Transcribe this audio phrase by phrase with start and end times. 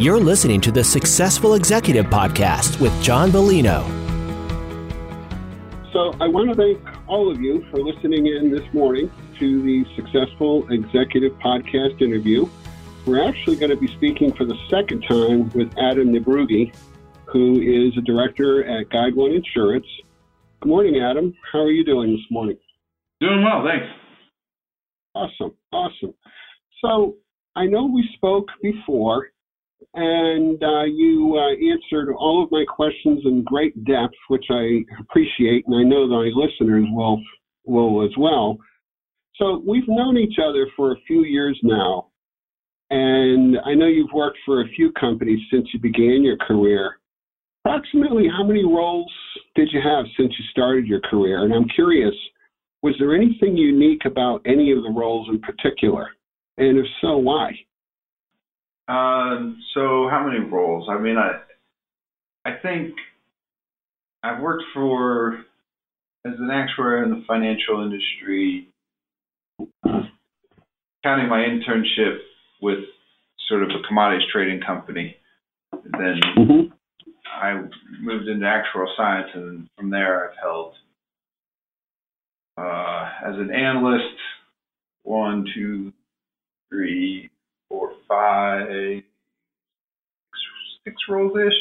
[0.00, 3.84] You're listening to the Successful Executive Podcast with John Bellino.
[5.92, 9.84] So, I want to thank all of you for listening in this morning to the
[9.96, 12.48] Successful Executive Podcast interview.
[13.04, 16.74] We're actually going to be speaking for the second time with Adam Niebrugge,
[17.26, 19.86] who is a director at GuideOne Insurance.
[20.60, 21.34] Good morning, Adam.
[21.52, 22.56] How are you doing this morning?
[23.20, 23.86] Doing well, thanks.
[25.14, 26.14] Awesome, awesome.
[26.82, 27.16] So,
[27.54, 29.28] I know we spoke before,
[29.94, 35.66] and uh, you uh, answered all of my questions in great depth, which I appreciate,
[35.66, 37.20] and I know my listeners will
[37.64, 38.58] will as well.
[39.36, 42.08] So we've known each other for a few years now,
[42.90, 46.98] and I know you've worked for a few companies since you began your career.
[47.64, 49.12] Approximately how many roles
[49.54, 51.44] did you have since you started your career?
[51.44, 52.14] And I'm curious,
[52.82, 56.08] was there anything unique about any of the roles in particular?
[56.56, 57.52] And if so, why?
[58.90, 60.88] Um, so how many roles?
[60.90, 61.40] I mean, I
[62.44, 62.94] I think
[64.22, 65.34] I've worked for
[66.26, 68.68] as an actuary in the financial industry,
[71.04, 72.18] counting my internship
[72.60, 72.80] with
[73.48, 75.16] sort of a commodities trading company.
[75.72, 76.74] And then Mm-hmm.
[77.40, 77.62] I
[78.00, 80.74] moved into actuarial science, and from there I've held
[82.58, 84.16] uh, as an analyst
[85.04, 85.92] one, two,
[86.68, 87.29] three,
[88.10, 89.02] four, five,
[90.84, 91.52] six roles ish,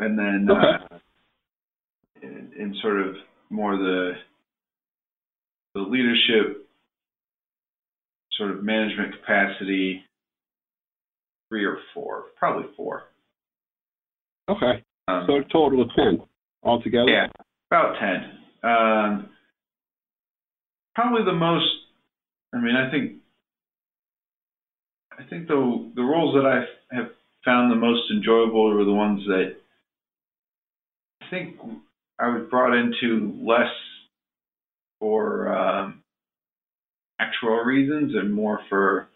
[0.00, 0.98] and then uh,
[2.22, 3.14] in, in sort of
[3.50, 4.12] more the
[5.74, 6.66] the leadership
[8.32, 10.02] sort of management capacity,
[11.48, 13.04] three or four, probably four.
[14.48, 14.82] Okay.
[15.08, 16.20] Um, So a total of 10
[16.62, 17.10] altogether?
[17.10, 17.26] yeah,
[17.70, 18.70] about ten.
[18.70, 19.28] Um,
[20.94, 21.66] probably the most.
[22.54, 23.21] I mean, I think.
[25.18, 27.10] I think the the roles that I have
[27.44, 29.54] found the most enjoyable are the ones that
[31.22, 31.56] I think
[32.18, 33.72] I was brought into less
[35.00, 36.02] for um,
[37.20, 39.08] actual reasons and more for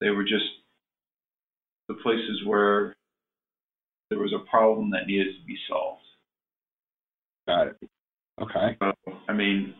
[0.00, 0.44] they were just
[1.88, 2.94] the places where
[4.10, 6.02] there was a problem that needed to be solved.
[7.46, 7.76] Got it.
[8.40, 8.76] Okay.
[8.80, 9.74] So, I mean,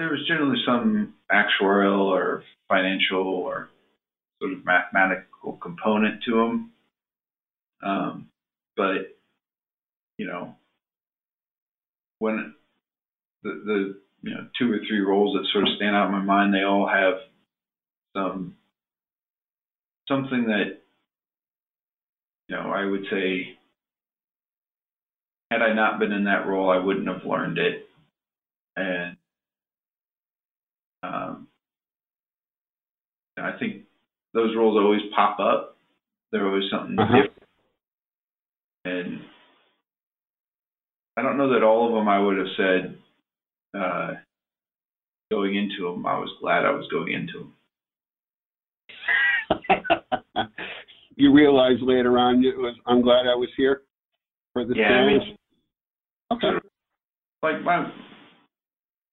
[0.00, 3.68] there was generally some actuarial or financial or
[4.40, 6.70] sort of mathematical component to them.
[7.82, 8.26] Um,
[8.76, 9.14] but,
[10.18, 10.54] you know,
[12.18, 12.54] when
[13.42, 16.20] the, the, you know, two or three roles that sort of stand out in my
[16.20, 17.14] mind, they all have
[18.16, 18.54] some,
[20.08, 20.80] something that,
[22.48, 23.56] you know, I would say
[25.50, 27.88] had I not been in that role, I wouldn't have learned it.
[28.76, 29.16] And
[31.02, 31.48] um,
[33.38, 33.84] I think
[34.34, 35.76] those roles always pop up.
[36.32, 37.14] They're always something Uh-huh.
[37.22, 37.32] different.
[38.84, 39.20] And
[41.16, 42.98] I don't know that all of them I would have said
[43.74, 44.14] uh,
[45.30, 46.06] going into them.
[46.06, 47.54] I was glad I was going into them.
[51.16, 53.82] you realize later on it was I'm glad I was here
[54.52, 55.36] for the Yeah, I mean-
[56.32, 56.50] okay.
[57.42, 57.90] like my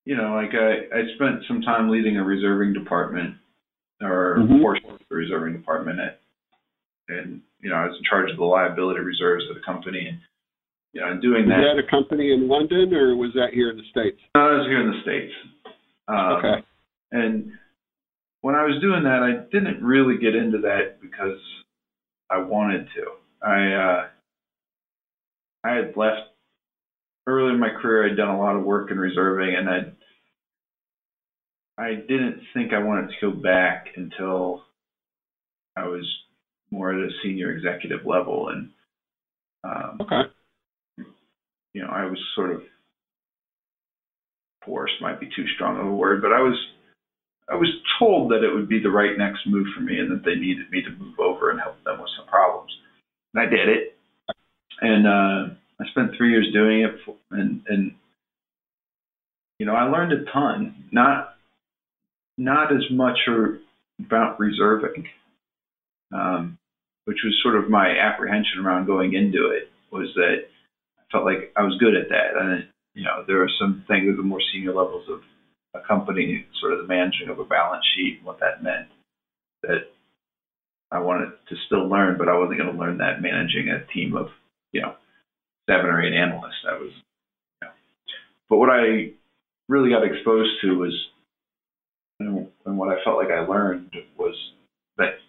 [0.07, 3.35] you know like i i spent some time leading a reserving department
[4.01, 4.62] or Mhm.
[4.62, 6.22] portion of the reserving department at
[7.09, 10.19] and you know i was in charge of the liability reserves of the company and
[10.94, 13.69] you know in doing Was that that a company in London or was that here
[13.69, 14.18] in the States?
[14.34, 15.34] no, i was here in the states
[16.07, 16.63] um, Okay.
[17.12, 17.51] and
[18.41, 21.39] when i was doing that i didn't really get into that because
[22.29, 23.03] i wanted to
[23.45, 24.07] i uh
[25.66, 26.31] i had left
[27.27, 29.79] early in my career i'd done a lot of work in reserving and i
[31.83, 34.63] i didn't think i wanted to go back until
[35.75, 36.05] i was
[36.71, 38.69] more at a senior executive level and
[39.63, 40.29] um Okay.
[41.73, 42.61] you know, I was sort of
[44.65, 46.57] forced might be too strong of a word, but I was
[47.49, 50.25] I was told that it would be the right next move for me and that
[50.25, 52.71] they needed me to move over and help them with some problems.
[53.33, 53.97] And I did it.
[54.81, 57.91] And uh I spent 3 years doing it for, and and
[59.59, 61.33] you know, I learned a ton, not
[62.38, 63.18] not as much
[64.00, 65.06] about reserving.
[66.13, 66.57] Um
[67.06, 70.44] which was sort of my apprehension around going into it was that
[71.00, 72.35] I felt like I was good at that.
[72.35, 72.65] And,
[72.95, 75.21] you know, there are some things at the more senior levels of
[75.74, 78.88] a company, sort of the managing of a balance sheet, and what that meant,
[79.63, 79.89] that
[80.91, 84.15] I wanted to still learn, but I wasn't going to learn that managing a team
[84.18, 84.27] of,
[84.74, 84.94] you know,
[85.69, 86.61] seven or eight analysts.
[86.63, 86.91] That was,
[87.61, 87.71] you know.
[88.49, 89.11] But what I
[89.67, 90.93] really got exposed to was,
[92.19, 94.33] and what I felt like I learned was
[94.97, 95.19] that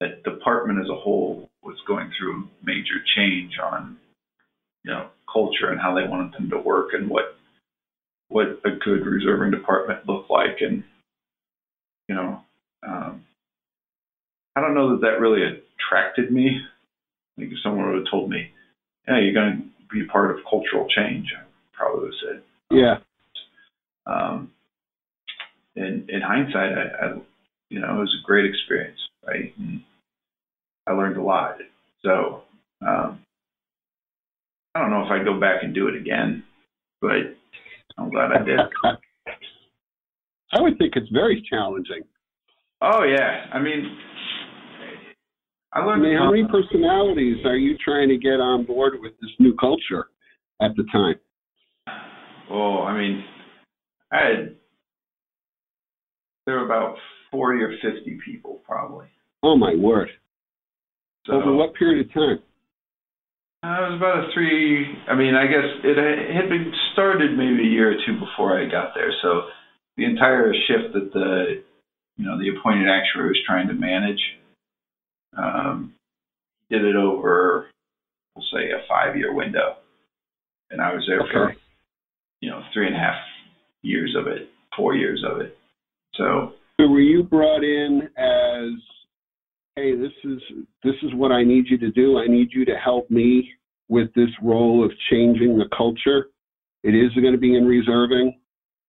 [0.00, 3.96] that department as a whole was going through a major change on,
[4.84, 7.36] you know, culture and how they wanted them to work and what
[8.28, 10.82] what a good reserving department looked like, and
[12.08, 12.42] you know,
[12.82, 13.22] um,
[14.56, 16.58] I don't know that that really attracted me.
[16.58, 18.50] I think if someone would have told me,
[19.08, 22.98] "Yeah, you're going to be part of cultural change," I probably would have said, Yeah.
[24.06, 24.52] um,
[25.76, 27.20] in in hindsight, I, I
[27.70, 29.52] you know it was a great experience, right?
[29.58, 29.82] And
[30.86, 31.58] I learned a lot.
[32.02, 32.42] So
[32.80, 33.20] um,
[34.74, 36.44] I don't know if I'd go back and do it again,
[37.00, 37.36] but
[37.98, 38.58] I'm glad I did.
[40.54, 42.02] I would think it's very challenging.
[42.82, 43.96] oh yeah, I mean,
[45.74, 49.30] I I mean, how many personalities are you trying to get on board with this
[49.38, 50.08] new culture
[50.60, 51.14] at the time?
[52.50, 53.24] Oh, I mean,
[54.12, 54.56] I had
[56.44, 56.96] there were about
[57.30, 59.06] forty or fifty people probably.
[59.42, 60.10] Oh my word!
[61.26, 62.38] So Over what period of time?
[63.64, 64.84] Uh, it was about a three.
[65.08, 65.96] I mean, I guess it
[66.34, 69.12] had been started maybe a year or two before I got there.
[69.22, 69.42] So
[69.96, 71.62] the entire shift that the,
[72.16, 74.18] you know, the appointed actuary was trying to manage,
[75.36, 75.94] um,
[76.70, 77.66] did it over,
[78.34, 79.76] we'll say, a five-year window,
[80.70, 81.54] and I was there for,
[82.40, 83.16] you know, three and a half
[83.82, 85.58] years of it, four years of it.
[86.14, 88.70] So So were you brought in as,
[89.76, 90.40] hey, this is
[90.82, 92.18] this is what I need you to do.
[92.18, 93.50] I need you to help me
[93.88, 96.28] with this role of changing the culture.
[96.82, 98.38] It is going to be in reserving,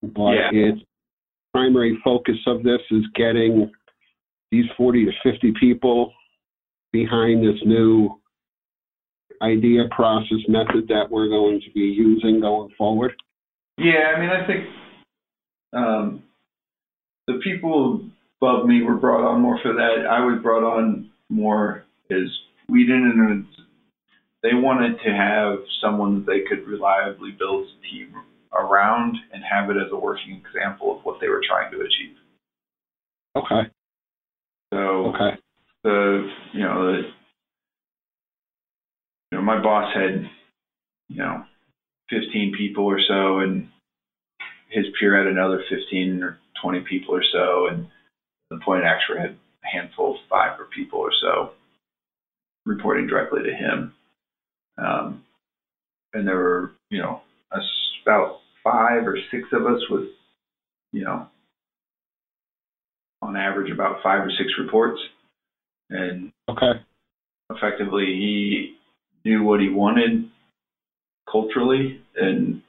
[0.01, 0.49] but Yeah.
[0.51, 0.81] its
[1.53, 3.71] primary focus of this is getting
[4.51, 6.13] these 40 to 50 people
[6.93, 8.21] behind this new
[9.41, 13.11] idea, process, method that we're going to be using going forward.
[13.77, 14.65] Yeah, I mean, I think
[15.73, 16.23] um,
[17.27, 18.05] the people
[18.41, 20.07] above me were brought on more for that.
[20.09, 22.29] I was brought on more as
[22.69, 23.47] we didn't.
[24.43, 28.13] They wanted to have someone that they could reliably build a team
[28.53, 32.15] around and have it as a working example of what they were trying to achieve.
[33.35, 33.69] Okay.
[34.71, 35.37] So Okay.
[35.83, 36.97] The you know the
[39.31, 40.29] you know my boss had
[41.09, 41.43] you know
[42.09, 43.67] 15 people or so and
[44.69, 47.87] his peer had another 15 or 20 people or so and
[48.49, 51.51] the point actuary had a handful of five or people or so
[52.65, 53.93] reporting directly to him.
[54.77, 55.21] Um,
[56.13, 57.21] and there were you know
[58.03, 60.07] about five or six of us with
[60.91, 61.27] you know
[63.21, 64.99] on average about five or six reports
[65.93, 66.73] and Okay.
[67.51, 68.75] effectively he
[69.23, 70.27] knew what he wanted
[71.31, 72.61] culturally and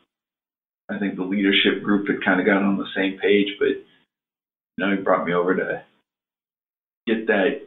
[0.88, 4.78] I think the leadership group had kind of got on the same page but you
[4.78, 5.82] know he brought me over to
[7.06, 7.66] get that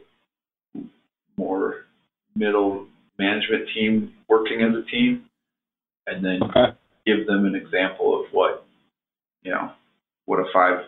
[1.36, 1.84] more
[2.34, 2.86] middle
[3.18, 5.24] management team working as a team
[6.06, 6.72] and then Okay.
[7.04, 8.64] give them an example of what
[9.42, 9.72] you know
[10.26, 10.84] what a five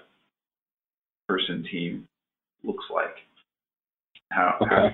[1.29, 2.05] person team
[2.63, 3.17] looks like
[4.31, 4.91] how, how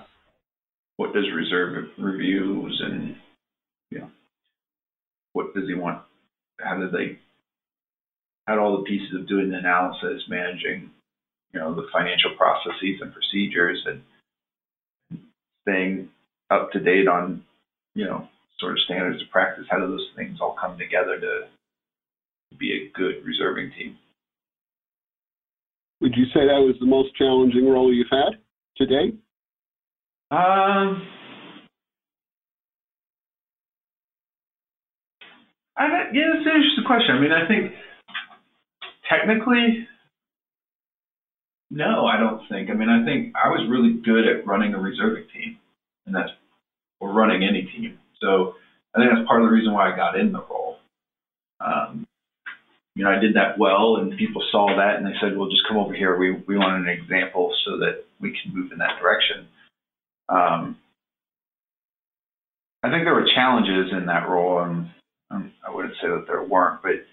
[0.97, 3.17] what does reserve reviews and
[3.91, 4.11] you know
[5.33, 6.03] what does he want
[6.61, 7.19] how do they
[8.47, 10.91] how do all the pieces of doing the analysis managing
[11.53, 14.03] you know the financial processes and procedures and
[15.63, 16.09] staying
[16.51, 17.43] up to date on
[17.95, 18.27] you know
[18.59, 19.65] sort of standards of practice?
[19.71, 23.97] How do those things all come together to be a good reserving team?
[26.01, 28.37] Would you say that was the most challenging role you've had
[28.79, 29.15] to date?
[30.31, 31.07] Um,
[35.77, 37.17] I don't- yeah, that's an interesting question.
[37.17, 37.75] I mean, I think
[39.09, 39.87] technically,
[41.71, 42.71] no, I don't think.
[42.71, 45.59] I mean, I think I was really good at running a reserving team,
[46.07, 46.33] and that's
[47.01, 47.99] or running any team.
[48.21, 48.57] So
[48.95, 50.79] I think that's part of the reason why I got in the role.
[51.61, 52.05] Um,
[52.95, 55.67] you know, I did that well, and people saw that, and they said, "Well, just
[55.69, 56.17] come over here.
[56.17, 59.49] We we want an example so that we can move in that direction."
[60.29, 60.77] Um,
[62.83, 64.91] I think there were challenges in that role, and
[65.31, 67.05] um, I wouldn't say that there weren't, but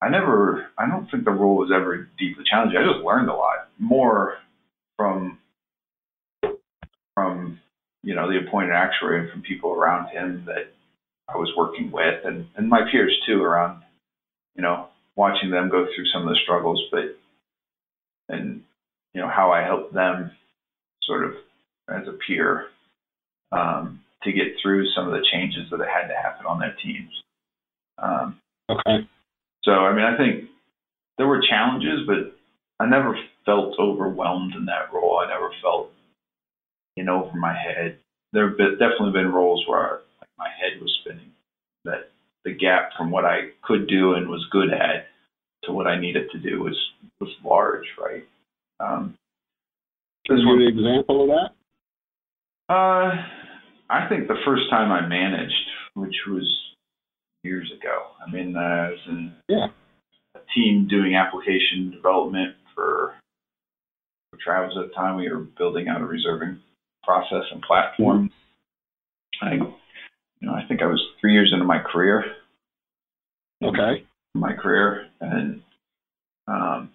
[0.00, 2.78] I never, I don't think the role was ever deeply challenging.
[2.78, 4.38] I just learned a lot more
[4.96, 5.38] from,
[7.14, 7.58] from,
[8.02, 10.72] you know, the appointed actuary and from people around him that
[11.28, 13.82] I was working with, and and my peers too, around,
[14.54, 17.18] you know, watching them go through some of the struggles, but,
[18.28, 18.62] and
[19.12, 20.30] you know how I helped them,
[21.02, 21.32] sort of
[21.88, 22.68] as a peer
[23.52, 27.10] um, to get through some of the changes that had to happen on their teams.
[27.98, 28.38] Um,
[28.68, 29.08] Okay.
[29.62, 30.50] so, I mean, I think
[31.18, 32.36] there were challenges, but
[32.80, 35.18] I never felt overwhelmed in that role.
[35.18, 35.92] I never felt
[36.96, 37.98] in over my head.
[38.32, 41.30] There have been, definitely been roles where like my head was spinning.
[41.84, 42.10] That
[42.44, 45.06] the gap from what I could do and was good at
[45.64, 46.76] to what I needed to do was
[47.20, 48.24] was large, right?
[48.80, 49.14] Um,
[50.28, 51.50] Is there an example of that?
[52.68, 53.14] Uh,
[53.88, 55.54] I think the first time I managed,
[55.94, 56.44] which was
[57.44, 58.06] years ago.
[58.26, 59.68] I mean, uh, I was in Yeah.
[60.34, 63.14] a team doing application development for
[64.30, 65.16] for Travelers at the time.
[65.16, 66.60] We were building out a reserving
[67.04, 68.28] process and platform.
[69.40, 69.68] I, you
[70.40, 72.36] know, I think I was three years into my career.
[73.62, 74.04] Okay.
[74.34, 75.62] my career, and
[76.46, 76.90] um,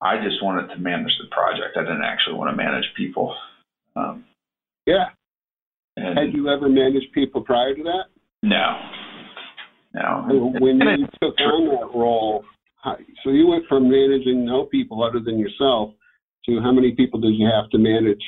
[0.00, 1.76] I just wanted to manage the project.
[1.76, 3.34] I didn't actually want to manage people.
[3.98, 4.24] Um,
[4.86, 5.06] Yeah.
[5.96, 8.04] Had you ever managed people prior to that?
[8.42, 8.78] no,
[9.94, 10.52] no.
[10.60, 12.44] When you took on that role,
[13.24, 15.90] so you went from managing no people other than yourself
[16.46, 18.22] to how many people did you have to manage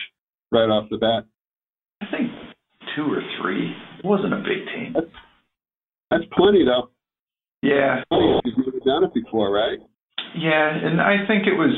[0.51, 1.25] right off the bat?
[2.03, 2.31] I think
[2.97, 3.73] two or three.
[4.03, 4.97] It wasn't a big team.
[6.11, 6.91] That's plenty, though.
[7.63, 9.79] Yeah, Plenty you've never done it before, right?
[10.37, 11.71] yeah, and I think it was.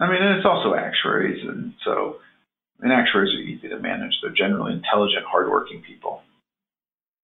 [0.00, 2.16] I mean, and it's also actuaries, and so,
[2.82, 4.12] and actuaries are easy to manage.
[4.22, 6.22] They're generally intelligent, hardworking people.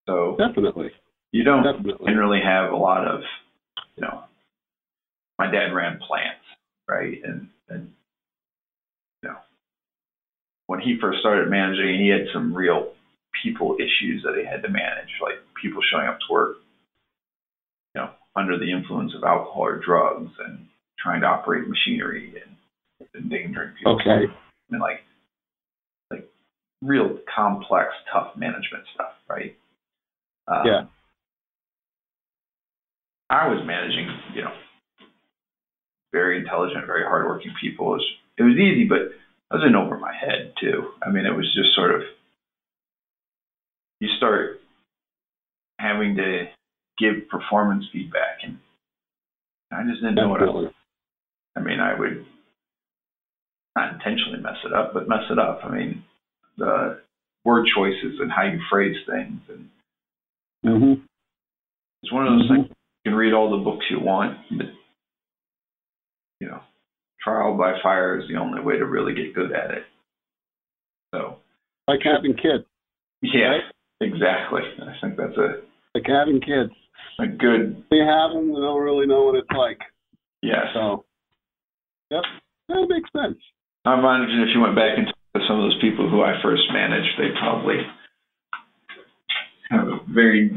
[0.07, 0.91] So Definitely.
[1.33, 2.07] you don't Definitely.
[2.07, 3.21] generally have a lot of,
[3.97, 4.25] you know,
[5.39, 6.45] my dad ran plants,
[6.89, 7.21] right?
[7.25, 7.93] And, and,
[9.23, 9.37] you know,
[10.67, 12.93] when he first started managing, he had some real
[13.43, 16.57] people issues that he had to manage, like people showing up to work,
[17.95, 20.67] you know, under the influence of alcohol or drugs and
[20.99, 22.57] trying to operate machinery and
[23.15, 23.97] endangering people.
[24.01, 24.33] Okay.
[24.71, 25.01] And like, like
[26.87, 29.57] real complex, tough management stuff, right?
[30.49, 30.81] Um, Yeah.
[33.29, 34.53] I was managing, you know,
[36.13, 37.87] very intelligent, very hardworking people.
[37.95, 39.11] It was, it was easy, but
[39.51, 40.93] I was in over my head too.
[41.03, 42.03] I mean, it was just sort of,
[44.01, 44.61] you start
[45.79, 46.47] having to
[46.99, 48.59] give performance feedback, and
[49.73, 50.71] I just didn't know what I was.
[51.57, 52.25] I mean, I would
[53.77, 55.61] not intentionally mess it up, but mess it up.
[55.65, 56.05] I mean,
[56.57, 57.01] the
[57.45, 59.69] word choices and how you phrase things, and
[60.63, 60.95] hmm
[62.03, 62.67] it's one of those things.
[63.05, 64.67] You can read all the books you want, but
[66.41, 66.61] you know,
[67.23, 69.85] trial by fire is the only way to really get good at it.
[71.15, 71.39] So,
[71.89, 72.65] Like having kids.
[73.23, 73.63] yeah, Right.
[74.01, 74.63] exactly.
[74.83, 75.63] I think that's a
[75.95, 76.73] Like having kids.
[77.19, 79.79] a good They have them, they don't really know what it's like.
[80.43, 80.67] yes.
[80.75, 81.05] So,
[82.11, 82.23] yep,
[82.69, 83.39] that makes sense.
[83.85, 85.16] I imagine if you went back and talked to
[85.49, 87.77] some of those people who I first managed, they probably
[89.71, 90.51] have a very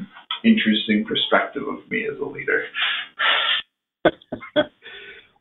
[0.43, 2.63] interesting perspective of me as a leader.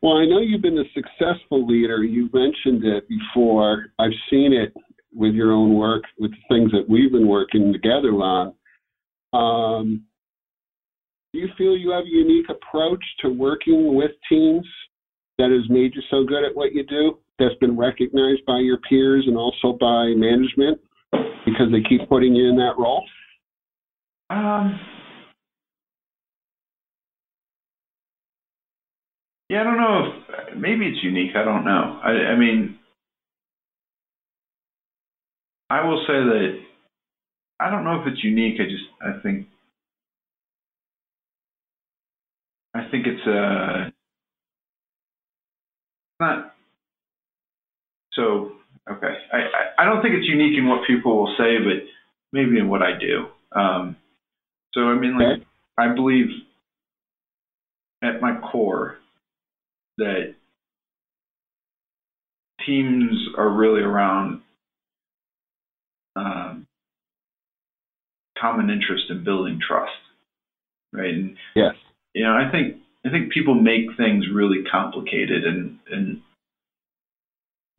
[0.01, 2.03] well, I know you've been a successful leader.
[2.03, 3.87] You mentioned it before.
[3.99, 4.73] I've seen it
[5.13, 8.53] with your own work, with the things that we've been working together on.
[9.33, 10.03] Um,
[11.33, 14.65] do you feel you have a unique approach to working with teams
[15.37, 17.19] that has made you so good at what you do?
[17.39, 20.79] That's been recognized by your peers and also by management
[21.45, 23.03] because they keep putting you in that role?
[24.29, 24.79] Um,
[29.49, 31.31] yeah, I don't know if maybe it's unique.
[31.35, 31.99] I don't know.
[32.03, 32.77] I, I mean,
[35.69, 36.59] I will say that
[37.59, 38.59] I don't know if it's unique.
[38.59, 39.47] I just I think
[42.75, 43.89] I think it's uh
[46.19, 46.53] not
[48.13, 48.53] so
[48.89, 49.15] okay.
[49.31, 51.83] I, I I don't think it's unique in what people will say, but
[52.33, 53.27] maybe in what I do.
[53.59, 53.95] Um,
[54.73, 55.43] so I mean, like Okay.
[55.77, 56.27] I believe
[58.01, 58.97] at my core
[59.97, 60.35] that
[62.65, 64.41] teams are really around
[66.15, 66.65] um,
[68.39, 69.91] common interest in building trust,
[70.93, 71.13] right?
[71.13, 71.73] And Yes.
[72.13, 76.21] you know, I think I think people make things really complicated, and and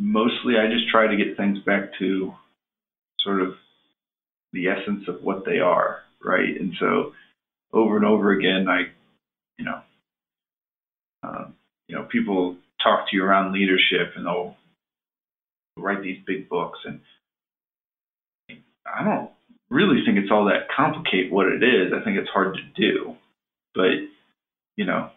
[0.00, 2.32] mostly I just try to get things back to
[3.20, 3.52] sort of
[4.52, 6.58] the essence of what they are, right?
[6.58, 7.12] And so
[7.72, 8.90] over and over again, I,
[9.58, 9.80] you know,
[11.22, 11.54] um,
[11.86, 14.56] you know, people talk to you around leadership, and they'll
[15.76, 17.00] write these big books, and
[18.86, 19.30] I don't
[19.68, 21.92] really think it's all that complicate what it is.
[21.92, 23.14] I think it's hard to do,
[23.74, 23.90] but
[24.76, 25.10] you know,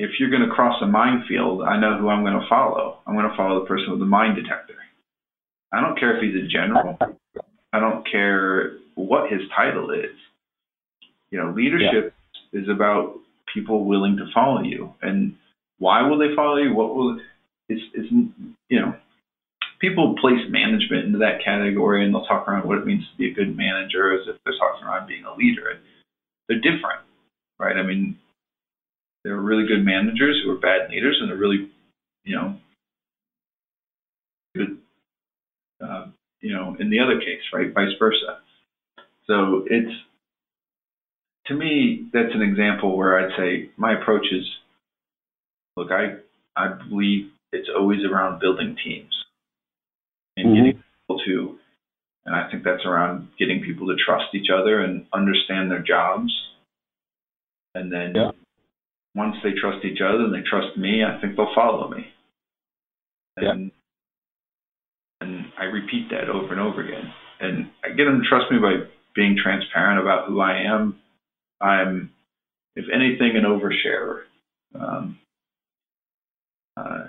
[0.00, 2.98] if you're going to cross a minefield, I know who I'm going to follow.
[3.06, 4.80] I'm going to follow the person with the mine detector.
[5.72, 6.98] I don't care if he's a general.
[7.72, 10.16] I don't care what his title is.
[11.30, 12.14] You know, leadership
[12.54, 13.16] is about
[13.52, 14.94] people willing to follow you.
[15.02, 15.36] And
[15.78, 16.74] why will they follow you?
[16.74, 17.20] What will
[17.68, 18.10] it's it's
[18.70, 18.94] you know,
[19.80, 23.30] people place management into that category and they'll talk around what it means to be
[23.30, 25.78] a good manager as if they're talking around being a leader.
[26.48, 27.04] They're different,
[27.58, 27.76] right?
[27.76, 28.16] I mean,
[29.24, 31.68] there are really good managers who are bad leaders, and they're really,
[32.24, 32.56] you know,
[34.54, 34.78] good,
[35.82, 36.06] uh,
[36.40, 37.72] you know, in the other case, right?
[37.72, 38.40] Vice versa.
[39.26, 39.92] So it's,
[41.46, 44.46] to me, that's an example where I'd say my approach is,
[45.76, 46.16] look, I,
[46.56, 49.24] I believe it's always around building teams
[50.36, 50.54] and Mhm.
[50.54, 51.58] getting people to,
[52.26, 56.32] and I think that's around getting people to trust each other and understand their jobs.
[57.74, 58.30] And then Yeah.
[59.14, 62.06] Once they trust each other and they trust me, I think they'll follow me.
[63.36, 63.70] And,
[65.20, 67.10] and I repeat that over and over again.
[67.40, 70.96] And I get them to trust me by being transparent about who I am.
[71.60, 72.10] I'm,
[72.76, 74.22] if anything, an oversharer.
[74.78, 75.18] Um,
[76.76, 77.04] uh,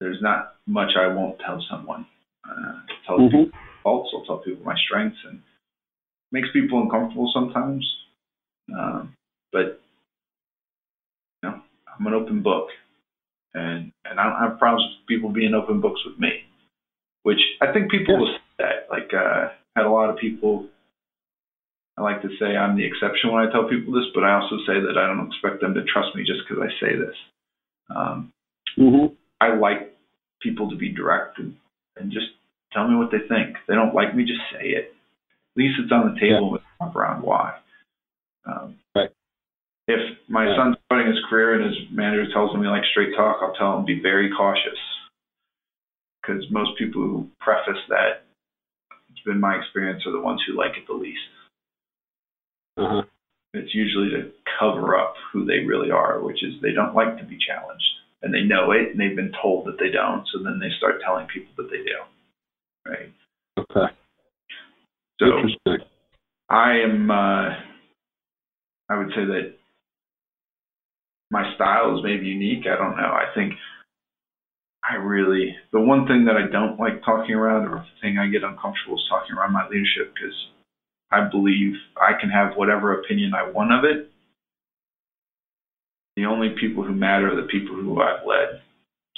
[0.00, 2.06] there's not much I won't tell someone.
[2.48, 3.30] Uh, tell Mhm.
[3.30, 3.48] people
[3.82, 5.40] faults, I'll tell people my strengths, and
[6.32, 7.84] makes people uncomfortable sometimes.
[8.76, 9.14] Um,
[9.52, 9.80] but
[11.98, 12.68] I'm an open book,
[13.54, 16.44] and and I don't have problems with people being open books with me.
[17.22, 18.20] Which I think people Yeah.
[18.20, 18.86] will say that.
[18.90, 20.68] Like, uh, had a lot of people.
[21.98, 24.58] I like to say I'm the exception when I tell people this, but I also
[24.66, 27.16] say that I don't expect them to trust me just because I say this.
[27.88, 28.32] Um,
[28.76, 29.16] Mhm.
[29.40, 29.96] I like
[30.40, 31.56] people to be direct and,
[31.96, 32.26] and just
[32.72, 33.56] tell me what they think.
[33.56, 34.94] If they don't like me, just say it.
[35.54, 37.58] At least it's on the table with talk around why.
[38.44, 38.76] Um.
[39.88, 40.56] If my Right.
[40.56, 43.78] son's starting his career and his manager tells him he likes straight talk, I'll tell
[43.78, 44.78] him be very cautious.
[46.20, 48.24] Because most people who preface that,
[49.10, 51.20] it's been my experience, are the ones who like it the least.
[52.76, 53.02] Uh-huh.
[53.54, 57.24] It's usually to cover up who they really are, which is they don't like to
[57.24, 57.84] be challenged.
[58.22, 60.26] And they know it, and they've been told that they don't.
[60.32, 61.98] So then they start telling people that they do.
[62.84, 63.12] Right.
[63.58, 63.94] Okay.
[65.20, 65.86] So Interesting.
[66.50, 67.54] I am, uh,
[68.88, 69.54] I would say that
[71.30, 72.66] my style is maybe unique.
[72.66, 73.10] I don't know.
[73.10, 73.54] I think
[74.88, 78.28] I really, the one thing that I don't like talking around or the thing I
[78.28, 80.34] get uncomfortable is talking around my leadership because
[81.10, 84.10] I believe I can have whatever opinion I want of it.
[86.16, 88.60] The only people who matter are the people who I've led.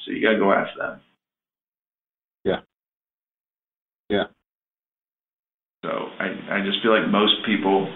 [0.04, 1.00] So you got to go ask them.
[2.44, 2.56] Yeah.
[4.08, 4.24] Yeah.
[5.84, 7.92] So I, I just feel like most people,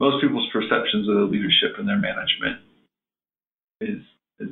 [0.00, 2.60] most people's perceptions of their leadership and their management
[3.80, 4.00] is
[4.38, 4.50] is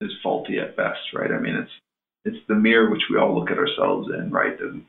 [0.00, 1.30] is faulty at best, right?
[1.30, 1.70] I mean, it's
[2.24, 4.58] it's the mirror which we all look at ourselves in, right?
[4.58, 4.80] The,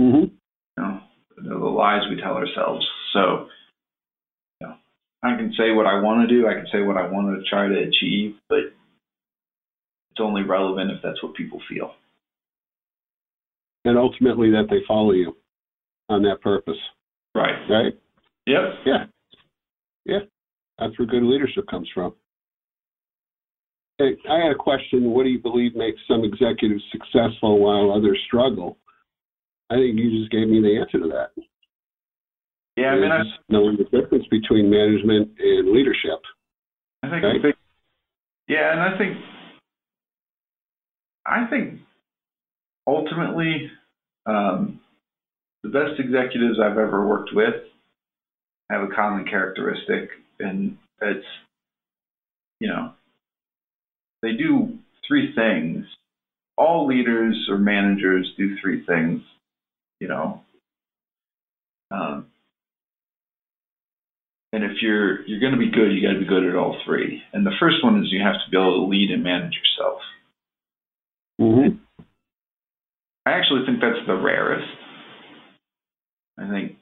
[0.00, 0.30] Mhm.
[0.30, 0.30] you
[0.76, 1.02] know,
[1.36, 2.86] the, the lies we tell ourselves.
[3.12, 3.48] So,
[4.60, 4.76] you know,
[5.22, 6.46] I can say what I want to do.
[6.46, 8.58] I can say what I want to try to achieve, but
[10.10, 11.94] it's only relevant if that's what people feel.
[13.84, 15.36] And ultimately that they follow you
[16.08, 16.78] on that purpose,
[17.36, 17.54] Right.
[17.68, 17.92] right?
[18.46, 18.62] Yep.
[18.86, 19.04] Yeah.
[20.06, 20.18] Yeah.
[20.78, 22.14] That's where good leadership comes from.
[23.98, 25.10] Hey, I had a question.
[25.10, 28.78] What do you believe makes some executives successful while others struggle?
[29.70, 31.42] I think you just gave me the answer to that.
[32.76, 32.88] Yeah.
[32.88, 36.20] I mean, I, knowing the difference between management and leadership.
[37.02, 37.36] I think, Right.
[37.36, 37.54] a big,
[38.48, 39.18] yeah, and I think,
[41.26, 41.80] I think
[42.86, 43.70] ultimately,
[44.26, 44.80] um,
[45.62, 47.54] the best executives I've ever worked with
[48.70, 51.24] have a common characteristic, and it's,
[52.60, 52.92] you know,
[54.22, 55.84] they do three things.
[56.58, 59.20] All leaders or managers do three things,
[60.00, 60.42] you know.
[61.90, 62.26] Um,
[64.52, 66.80] and if you're you're going to be good, you got to be good at all
[66.84, 67.22] three.
[67.32, 70.00] And the first one is you have to be able to lead and manage yourself.
[71.40, 71.76] Mm-hmm.
[73.26, 74.66] I actually think that's the rarest.
[76.38, 76.76] I think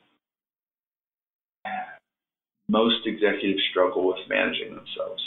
[2.69, 5.23] most executives struggle with managing themselves.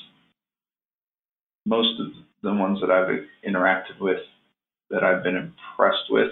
[1.66, 2.08] Most of
[2.44, 4.20] the ones that I've interacted with,
[4.90, 6.30] that I've been impressed with,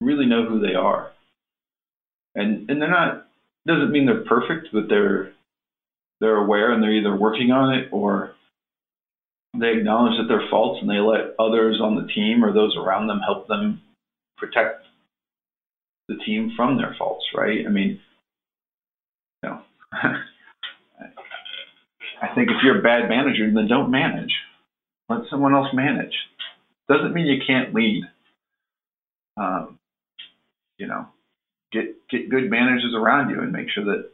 [0.00, 1.12] really know who they are.
[2.34, 3.24] And and they're not
[3.66, 5.32] doesn't mean they're perfect, but they're
[6.20, 8.32] they're aware and they're either working on it or
[9.58, 13.06] they acknowledge that they're faults and they let others on the team or those around
[13.06, 13.80] them help them
[14.36, 14.82] protect
[16.08, 17.64] the team from their faults, right?
[17.66, 17.98] I mean,
[19.42, 19.60] you know,
[22.22, 24.32] I think if you're a bad manager, then don't manage.
[25.08, 26.14] Let someone else manage.
[26.88, 28.02] Doesn't mean you can't lead.
[29.36, 29.76] Um,
[30.78, 31.06] you know,
[31.72, 34.08] get get good managers around you and make sure that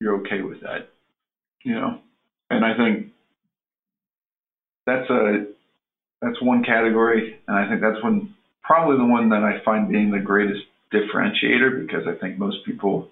[0.00, 0.88] you're okay with that.
[1.64, 1.98] You know,
[2.50, 3.08] and I think
[4.86, 5.46] that's a
[6.20, 8.32] that's one category, and I think that's one
[8.68, 10.60] probably the one that I find being the greatest
[10.92, 13.08] differentiator because I think most people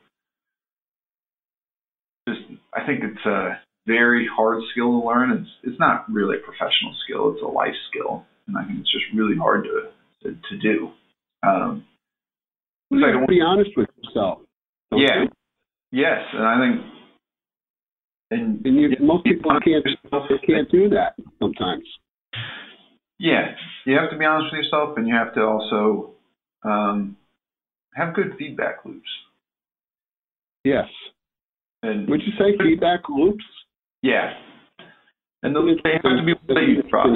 [2.28, 2.40] just
[2.74, 5.32] I think it's a very hard skill to learn.
[5.32, 8.92] It's it's not really a professional skill; it's a life skill, and I think it's
[8.92, 9.88] just really hard to
[10.22, 10.90] to, to do.
[11.42, 11.84] Um,
[12.90, 14.40] you have to be honest with yourself.
[14.92, 15.24] Yeah.
[15.24, 15.28] You?
[15.92, 16.86] Yes, and I think,
[18.30, 21.84] and, and you, most people can't they can't do that sometimes.
[23.18, 23.54] Yeah,
[23.86, 26.12] you have to be honest with yourself, and you have to also
[26.62, 27.16] um,
[27.94, 29.08] have good feedback loops.
[30.64, 30.86] Yes.
[31.82, 33.44] And would you say feedback loops?
[34.02, 34.32] Yeah.
[35.42, 37.08] And those they have to be that you trust.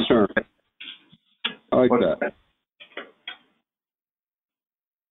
[1.72, 2.32] I like that.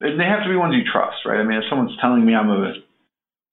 [0.02, 1.39] And they have to be ones you trust, right?
[1.39, 2.73] I mean, if someone's telling me I'm a,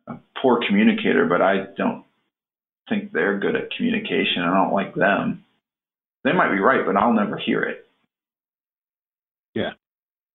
[0.09, 2.05] a poor communicator, but I don't
[2.89, 5.45] think they're good at communication, I don't like them,
[6.27, 7.87] they might be right, but I'll never hear it.
[9.55, 9.71] Yeah.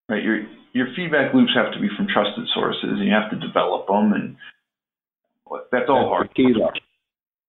[0.08, 0.22] Right.
[0.22, 3.86] Your your feedback loops have to be from trusted sources, and you have to develop
[3.86, 4.36] them, and
[5.70, 6.34] that's all that's hard.
[6.34, 6.54] key.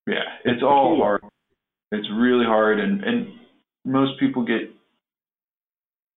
[0.06, 1.22] Yeah, it's all hard.
[1.92, 3.28] It's really hard, and and
[3.86, 4.74] most people get,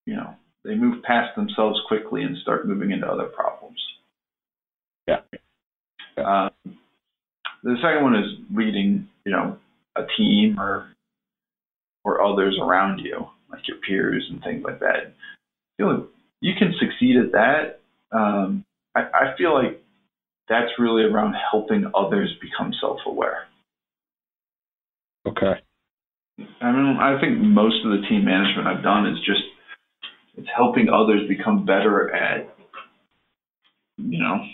[0.04, 0.34] you know,
[0.64, 3.80] they move past themselves quickly and start moving into other problems.
[5.06, 5.20] Yeah.
[6.18, 6.50] yeah.
[6.66, 6.76] Um,
[7.62, 9.58] the second one is leading, you know,
[9.96, 10.88] a team or
[12.06, 15.12] or others around you, like your peers and things like that.
[15.76, 16.06] You know,
[16.40, 17.80] you can succeed at that.
[18.16, 18.64] Um,
[18.94, 19.82] I, I feel like
[20.48, 23.48] that's really around helping others become self-aware.
[25.26, 25.54] Okay.
[26.60, 29.42] I mean, I think most of the team management I've done is just
[30.36, 32.54] it's helping others become better at,
[33.96, 34.44] you know,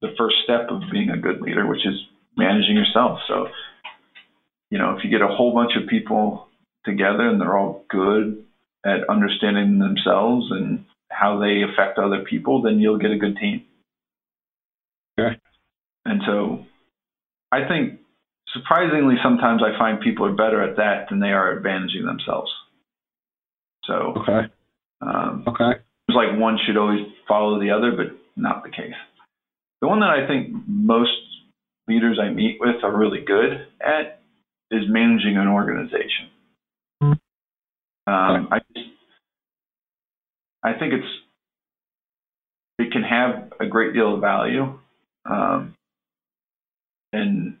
[0.00, 2.00] the first step of being a good leader, which is
[2.38, 3.18] managing yourself.
[3.28, 3.48] So,
[4.70, 6.46] you know, if you get a whole bunch of people
[6.84, 8.44] together and they're all good
[8.84, 13.62] at understanding themselves and how they affect other people, then you'll get a good team.
[15.18, 15.36] Okay.
[16.04, 16.64] And so
[17.52, 18.00] I think
[18.54, 22.50] surprisingly sometimes I find people are better at that than they are at managing themselves.
[23.84, 24.48] So Okay.
[25.02, 25.80] Um, okay.
[26.08, 28.94] It's like one should always follow the other, but not the case.
[29.80, 31.10] The one that I think most
[31.88, 34.20] leaders I meet with are really good at
[34.70, 36.28] is managing an organization.
[38.10, 38.58] Um, I
[40.64, 41.06] I think it's
[42.80, 44.80] it can have a great deal of value,
[45.30, 45.76] um,
[47.12, 47.56] and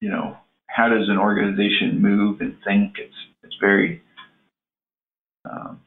[0.00, 0.36] you know
[0.68, 2.94] how does an organization move and think?
[2.98, 4.00] It's it's very
[5.50, 5.80] um,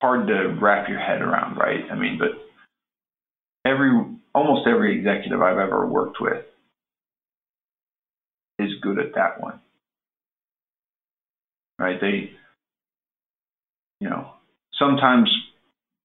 [0.00, 1.90] hard to wrap your head around, right?
[1.90, 2.30] I mean, but
[3.68, 3.90] every
[4.36, 6.44] almost every executive I've ever worked with
[8.60, 9.58] is good at that one
[11.78, 12.00] right?
[12.00, 12.30] They,
[14.00, 14.30] you know,
[14.78, 15.30] sometimes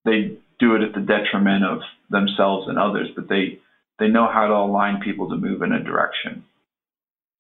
[0.06, 3.60] they do it at the detriment of themselves and others, but they
[4.00, 6.44] they know how to align people to move in a direction.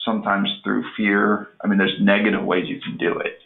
[0.04, 1.50] Sometimes through fear.
[1.64, 3.40] I mean, there's negative ways you can do it,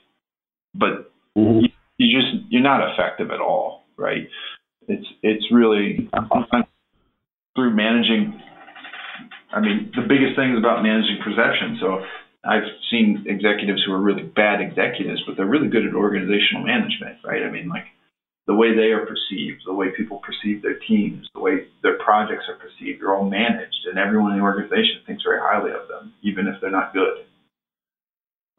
[0.74, 1.60] but mm-hmm.
[1.60, 4.28] you, you just you're not effective at all, right?
[4.88, 6.10] It's it's really
[7.56, 8.42] through managing.
[9.54, 11.78] I mean, the biggest thing is about managing perception.
[11.82, 12.06] So
[12.44, 17.18] I've seen executives who are really bad executives, but they're really good at organizational management,
[17.24, 17.44] right?
[17.44, 17.86] I mean, like
[18.48, 22.46] the way they are perceived, the way people perceive their teams, the way their projects
[22.50, 26.14] are perceived, they're all managed, and everyone in the organization thinks very highly of them,
[26.24, 27.26] even if they're not good.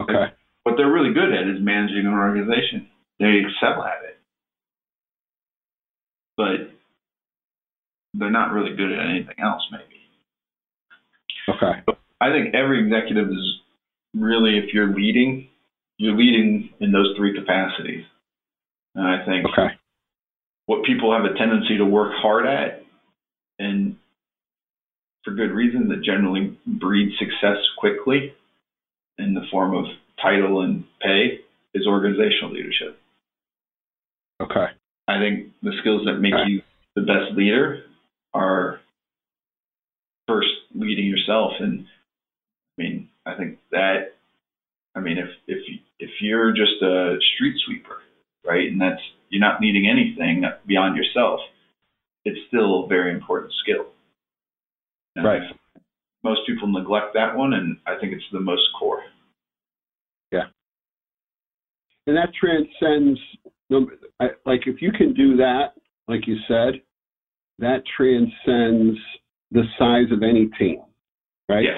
[0.01, 0.33] Okay.
[0.63, 2.87] what they're really good at is managing an organization.
[3.19, 4.17] They excel at it,
[6.35, 6.71] but
[8.13, 10.01] they're not really good at anything else, maybe.
[11.47, 11.81] Okay.
[11.85, 13.59] But I think every executive is
[14.13, 15.49] really, if you're leading,
[15.97, 18.03] you're leading in those three capacities.
[18.95, 19.73] And I think okay.
[20.65, 22.85] what people have a tendency to work hard at,
[23.59, 23.97] and
[25.23, 28.33] for good reason, that generally breeds success quickly
[29.17, 29.85] in the form of
[30.21, 31.39] title and pay,
[31.73, 32.99] is organizational leadership.
[34.41, 34.67] Okay.
[35.07, 36.49] I think the skills that make okay.
[36.49, 36.61] you
[36.95, 37.83] the best leader
[38.33, 38.79] are
[40.27, 41.53] first leading yourself.
[41.59, 41.85] And
[42.77, 44.15] I mean, I think that,
[44.95, 45.59] I mean, if if
[45.99, 48.01] if you're just a street sweeper,
[48.45, 51.39] right, and that's you're not needing anything beyond yourself,
[52.25, 53.87] it's still a very important skill.
[55.15, 55.41] And right.
[56.23, 59.03] Most people neglect that one, and I think it's the most core.
[60.31, 60.45] Yeah.
[62.07, 63.19] And that transcends,
[64.45, 65.73] like, if you can do that,
[66.07, 66.81] like you said,
[67.59, 68.97] that transcends
[69.51, 70.81] the size of any team,
[71.49, 71.65] right?
[71.65, 71.77] Yeah.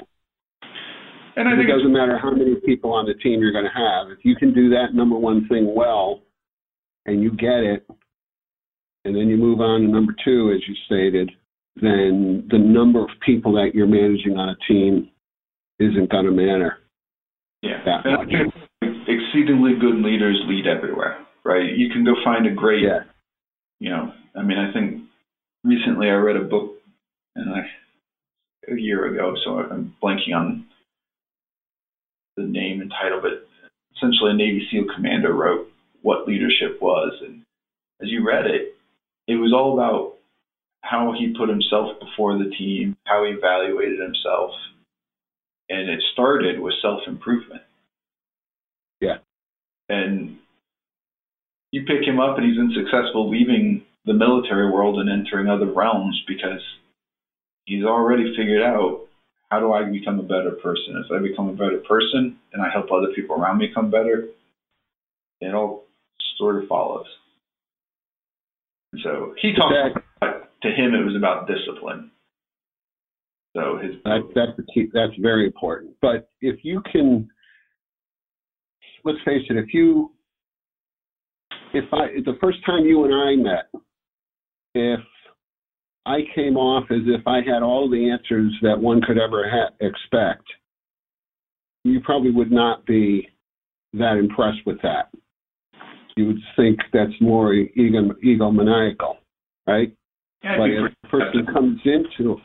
[1.36, 3.64] And I it think it's, doesn't matter how many people on the team you're going
[3.64, 4.10] to have.
[4.10, 6.22] If you can do that number one thing well,
[7.04, 7.86] and you get it,
[9.04, 11.30] and then you move on to number two, as you stated,
[11.80, 15.10] then the number of people that you're managing on a team
[15.78, 16.78] isn't going to matter.
[17.62, 18.90] yeah, that and much.
[19.06, 21.76] exceedingly good leaders lead everywhere, right?
[21.76, 23.00] You can go find a great Yeah.
[23.78, 25.02] you know, I mean, I think
[25.64, 26.76] recently I read a book,
[27.36, 27.60] and I
[28.72, 30.65] a year ago, so I'm blanking on
[32.36, 33.46] the name and title, but
[33.96, 35.68] essentially a Navy SEAL commander wrote
[36.02, 37.42] what leadership was, and
[38.00, 38.76] as you read it,
[39.26, 40.14] it was all about
[40.82, 44.52] how he put himself before the team, how he evaluated himself,
[45.68, 47.62] and it started with self improvement.
[49.00, 49.18] Yeah.
[49.88, 50.38] And
[51.72, 56.22] you pick him up and he's unsuccessful leaving the military world and entering other realms
[56.28, 56.60] because
[57.64, 59.05] he's already figured out
[59.50, 61.02] how do I become a better person?
[61.04, 64.28] If I become a better person and I help other people around me become better,
[65.40, 65.84] it all
[66.36, 67.06] sort of follows.
[68.92, 69.74] And so he talks
[70.20, 72.10] about, to him it was about discipline.
[73.56, 75.94] So his That, that's key, that's very important.
[76.02, 77.28] But if you can,
[79.04, 80.12] let's face it, if you,
[81.72, 83.70] if I, the first time you and I met,
[84.74, 85.00] if
[86.06, 89.74] I came off as if I had all the answers that one could ever ha-
[89.80, 90.44] expect,
[91.82, 93.28] you probably would not be
[93.92, 95.10] that impressed with that.
[96.16, 99.16] You would think that's more ego, egomaniacal,
[99.66, 99.92] right?
[100.44, 102.36] yeah, But if a person comes into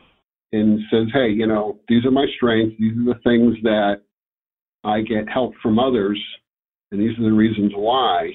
[0.51, 4.01] and says, hey, you know, these are my strengths, these are the things that
[4.83, 6.19] I get help from others,
[6.91, 8.31] and these are the reasons why,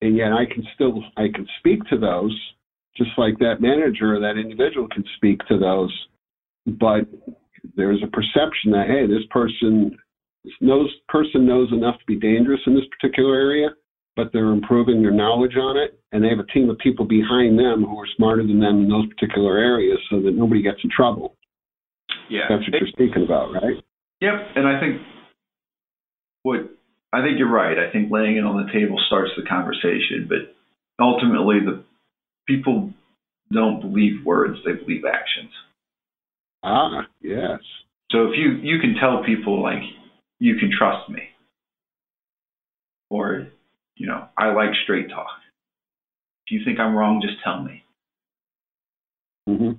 [0.00, 2.36] and yet I can still I can speak to those,
[2.96, 5.92] just like that manager or that individual can speak to those,
[6.66, 7.06] but
[7.76, 9.96] there's a perception that hey, this person
[10.60, 13.68] knows person knows enough to be dangerous in this particular area,
[14.14, 17.58] but they're improving their knowledge on it, and they have a team of people behind
[17.58, 20.90] them who are smarter than them in those particular areas, so that nobody gets in
[20.90, 21.36] trouble.
[22.30, 22.42] yeah.
[22.48, 23.76] That's what you're speaking about, right?
[24.20, 25.02] Yep, and I think
[26.42, 26.70] what
[27.12, 27.78] I think you're right.
[27.78, 30.54] I think laying it on the table starts the conversation, but
[31.02, 31.84] ultimately the
[32.46, 32.92] people
[33.52, 35.50] don't believe words; they believe actions.
[36.62, 37.60] Ah, yes.
[38.10, 39.82] So if you you can tell people like
[40.38, 41.22] you can trust me,
[43.10, 43.48] or
[43.96, 45.28] you know I like straight talk.
[46.46, 47.82] If you think I'm wrong, just tell me.
[49.46, 49.72] hmm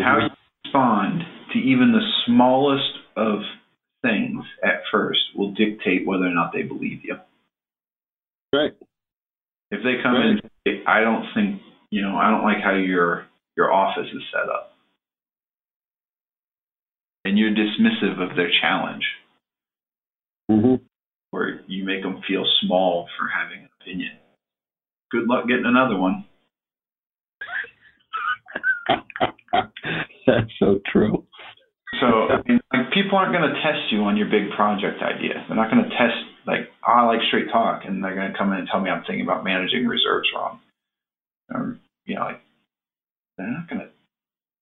[0.00, 0.28] How you
[0.64, 3.40] respond to even the smallest of
[4.02, 7.16] things at first will dictate whether or not they believe you.
[8.54, 8.74] right.
[9.70, 10.48] If they come in and say,
[10.86, 13.26] I don't think, you know, I don't like how your
[13.56, 14.72] your office is set up.
[17.24, 19.04] And you're dismissive of their challenge,
[20.50, 20.76] hmm
[21.30, 24.12] or you make them feel small for having an opinion.
[25.10, 26.24] Good luck getting another one.
[30.26, 31.24] That's so true.
[32.00, 35.44] So, I mean, like, people aren't going to test you on your big project idea.
[35.48, 36.16] They're not going to test,
[36.48, 39.04] like, I like straight talk, and they're going to come in and tell me I'm
[39.04, 40.58] thinking about managing reserves wrong.
[41.52, 42.40] Or, you know, like,
[43.36, 43.88] they're not going to,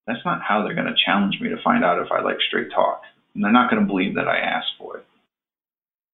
[0.07, 2.73] that's not how they're going to challenge me to find out if I like straight
[2.75, 3.03] talk.
[3.35, 5.05] And they're not going to believe that I asked for it.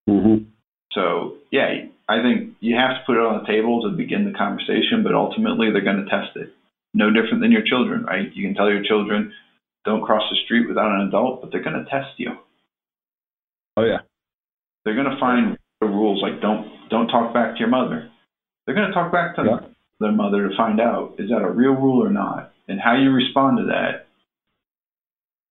[0.07, 0.45] hmm
[0.93, 4.37] So, yeah, I think you have to put it on the table to begin the
[4.37, 6.53] conversation, but ultimately they're going to test it.
[6.93, 8.31] No different than your children, right?
[8.35, 9.33] You can tell your children,
[9.87, 12.37] don't cross the street without an adult, but they're going to test you.
[13.79, 14.01] Oh yeah.
[14.85, 18.11] They're going to find rules like don't don't talk back to your mother.
[18.67, 19.69] They're going to talk back to Yeah.
[20.01, 23.11] their mother to find out is that a real rule or not, and how you
[23.11, 24.07] respond to that,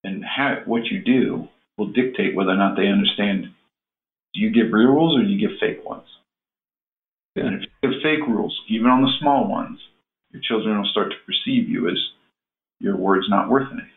[0.03, 3.49] and how what you do will dictate whether or not they understand.
[4.33, 6.07] Do you give real rules or do you give fake ones?
[7.35, 7.45] Yeah.
[7.45, 9.79] And if you give fake rules, even on the small ones,
[10.31, 11.97] your children will start to perceive you as
[12.79, 13.89] your word's not worth anything.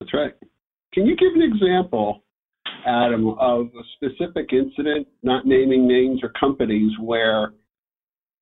[0.00, 0.34] That's right.
[0.92, 2.22] Can you give an example,
[2.88, 7.52] Adam, of a specific incident, not naming names or companies, where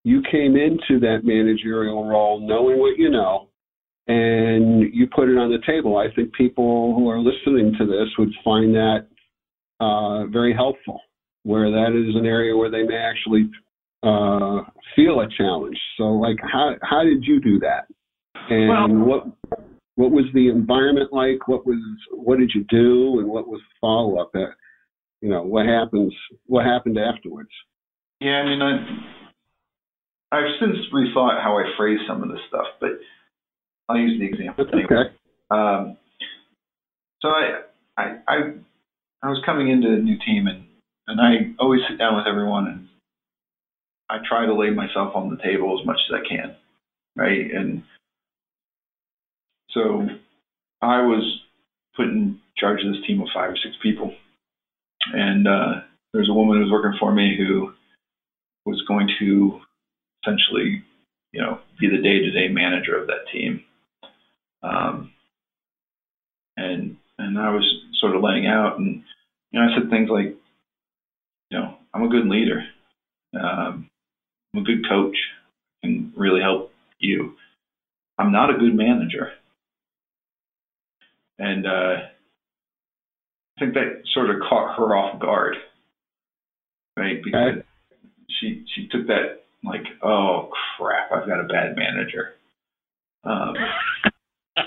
[0.04, 3.48] you came into that managerial role knowing what you know
[4.06, 5.96] and you put it on the table?
[5.96, 9.08] I think people who are listening to this would find that
[9.80, 11.00] uh, very helpful,
[11.42, 13.50] where that is an area where they may actually
[14.02, 14.62] uh,
[14.94, 15.78] feel a challenge.
[15.96, 17.88] So, like, how, how did you do that?
[18.48, 19.26] And what
[19.96, 21.48] what was the environment like?
[21.48, 21.78] What was
[22.12, 24.30] what did you do, and what was the follow up?
[24.34, 24.50] At
[25.20, 26.14] you know what happens?
[26.46, 27.50] What happened afterwards?
[28.20, 32.90] Yeah, I mean, I, I've since rethought how I phrase some of this stuff, but
[33.88, 34.64] I'll use the example.
[34.64, 35.14] That's okay.
[35.50, 35.96] Um,
[37.20, 37.62] so I
[37.96, 38.36] I, I
[39.22, 40.64] I was coming into a new team and
[41.08, 42.88] and I always sit down with everyone and
[44.10, 46.56] I try to lay myself on the table as much as I can,
[47.16, 47.50] right?
[47.50, 47.82] And
[49.70, 50.08] so
[50.82, 51.40] I was
[51.96, 54.12] put in charge of this team of five or six people,
[55.12, 55.80] and uh,
[56.12, 57.72] there's a woman who was working for me who
[58.64, 59.58] was going to
[60.22, 60.82] essentially,
[61.32, 63.62] you know, be the day-to-day manager of that team.
[64.62, 65.10] Um,
[66.56, 67.64] and and I was
[68.00, 69.00] sort of laying out, and
[69.50, 70.34] you know, I said things like,
[71.50, 72.62] you know, I'm a good leader.
[73.34, 73.86] Um,
[74.54, 75.16] I'm a good coach.
[75.82, 77.34] Can really help you.
[78.18, 79.30] I'm not a good manager.
[81.38, 81.96] And uh,
[83.56, 85.56] I think that sort of caught her off guard,
[86.96, 87.22] right?
[87.22, 87.66] Because okay.
[88.40, 92.34] she she took that like, oh crap, I've got a bad manager.
[93.24, 93.54] Um,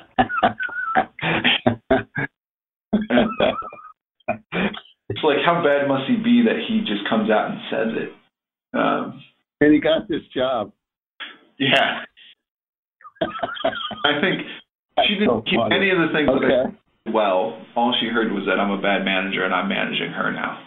[5.10, 8.12] it's like how bad must he be that he just comes out and says it?
[8.78, 9.24] Um,
[9.62, 10.72] and he got this job.
[11.58, 12.04] Yeah.
[14.06, 14.42] I think
[15.08, 16.48] she didn't so keep any of the things okay.
[16.48, 16.76] that
[17.08, 17.62] I well.
[17.76, 20.60] All she heard was that I'm a bad manager and I'm managing her now.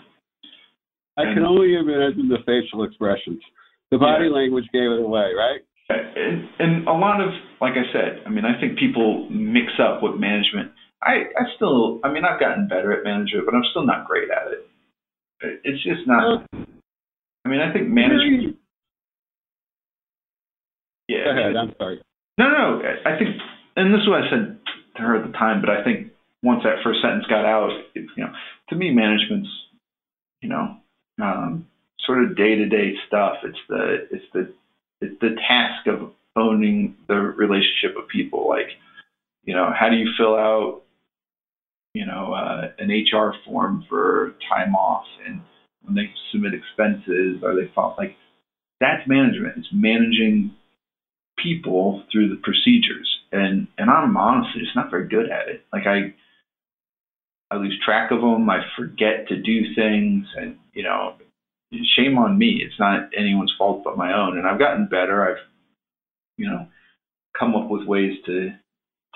[1.17, 3.43] I and, can only imagine the facial expressions.
[3.91, 4.37] The body yeah.
[4.37, 5.61] language gave it away, right?
[5.91, 7.29] And, and a lot of,
[7.61, 10.73] like I said, I mean, I think people mix up what management.
[11.03, 14.31] I, I still, I mean, I've gotten better at management, but I'm still not great
[14.31, 15.61] at it.
[15.65, 16.47] It's just not.
[17.45, 18.57] I mean, I think management.
[21.09, 21.25] Yeah.
[21.25, 21.57] Go ahead.
[21.57, 22.01] I'm sorry.
[22.39, 22.81] No, no.
[23.05, 23.37] I think
[23.77, 24.59] and this is what I said
[24.97, 26.11] to her at the time, but I think
[26.43, 28.33] once that first sentence got out, it, you know,
[28.69, 29.49] to me, management's,
[30.41, 30.77] you know,
[31.23, 31.67] um,
[32.05, 33.37] sort of day to day stuff.
[33.45, 34.53] It's the it's the
[35.01, 38.49] it's the task of owning the relationship of people.
[38.49, 38.71] Like,
[39.45, 40.83] you know, how do you fill out,
[41.95, 45.41] you know, uh, an HR form for time off, and
[45.83, 48.15] when they submit expenses, are they like
[48.81, 49.59] that's management.
[49.59, 50.53] It's managing
[51.39, 55.65] people through the procedures and and I'm honestly just not very good at it.
[55.73, 56.15] Like I
[57.51, 58.49] I lose track of them.
[58.49, 61.15] I forget to do things, and you know,
[61.97, 62.63] shame on me.
[62.65, 64.39] It's not anyone's fault but my own.
[64.39, 65.29] And I've gotten better.
[65.29, 65.43] I've
[66.37, 66.67] you know
[67.39, 68.53] come up with ways to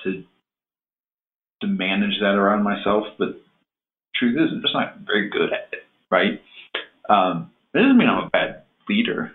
[0.05, 0.25] to
[1.61, 3.05] to manage that around myself.
[3.19, 3.41] But
[4.15, 5.85] truth is, I'm just not very good at it.
[6.11, 6.41] Right?
[7.09, 9.33] Um, it doesn't mean I'm a bad leader,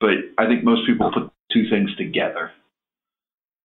[0.00, 2.52] but I think most people put two things together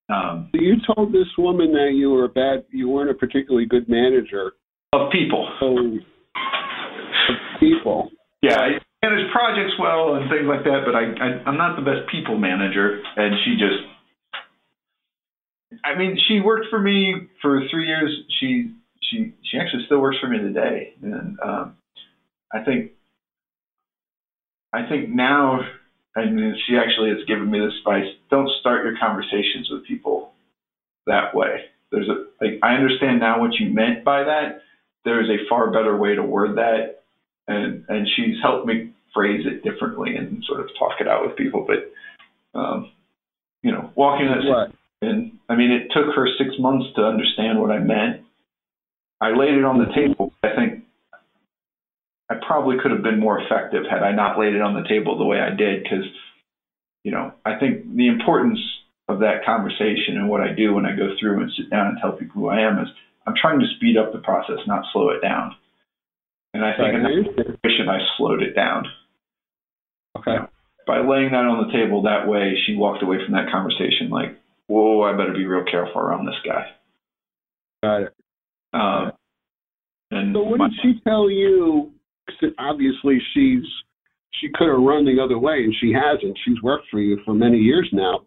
[0.08, 3.88] um, you told this woman that you were a bad, you weren't a particularly good
[3.88, 4.52] manager
[4.92, 5.48] of people.
[5.58, 8.10] So, of people.
[8.42, 8.68] Yeah, I
[9.02, 12.38] manage projects well and things like that, but I, I I'm not the best people
[12.38, 13.02] manager.
[13.16, 13.82] And she just,
[15.84, 18.10] I mean, she worked for me for three years.
[18.38, 18.72] She
[19.10, 21.76] she she actually still works for me today, and um,
[22.52, 22.92] I think
[24.72, 25.60] I think now
[26.16, 30.32] and she actually has given me this advice: don't start your conversations with people
[31.06, 31.66] that way.
[31.92, 34.62] There's a like I understand now what you meant by that.
[35.04, 37.02] There is a far better way to word that,
[37.46, 41.36] and and she's helped me phrase it differently and sort of talk it out with
[41.36, 41.66] people.
[41.66, 42.90] But um,
[43.62, 44.72] you know, walking that what?
[45.02, 48.22] and I mean, it took her six months to understand what I meant.
[49.20, 50.32] I laid it on the table.
[50.42, 50.55] I
[52.46, 55.24] probably could have been more effective had I not laid it on the table the
[55.24, 55.82] way I did.
[55.82, 56.04] Because,
[57.04, 58.58] you know, I think the importance
[59.08, 61.98] of that conversation and what I do when I go through and sit down and
[62.00, 62.88] tell people who I am is
[63.26, 65.54] I'm trying to speed up the process, not slow it down.
[66.54, 68.86] And I think in that situation, I slowed it down.
[70.16, 70.32] Okay.
[70.32, 70.48] You know,
[70.86, 74.38] by laying that on the table that way, she walked away from that conversation like,
[74.68, 76.66] whoa, I better be real careful around this guy.
[77.82, 78.14] Got it.
[78.72, 79.12] Um,
[80.10, 81.92] and so what did she tell you
[82.58, 83.64] obviously she's
[84.40, 86.38] she could have run the other way and she hasn't.
[86.44, 88.20] She's worked for you for many years now.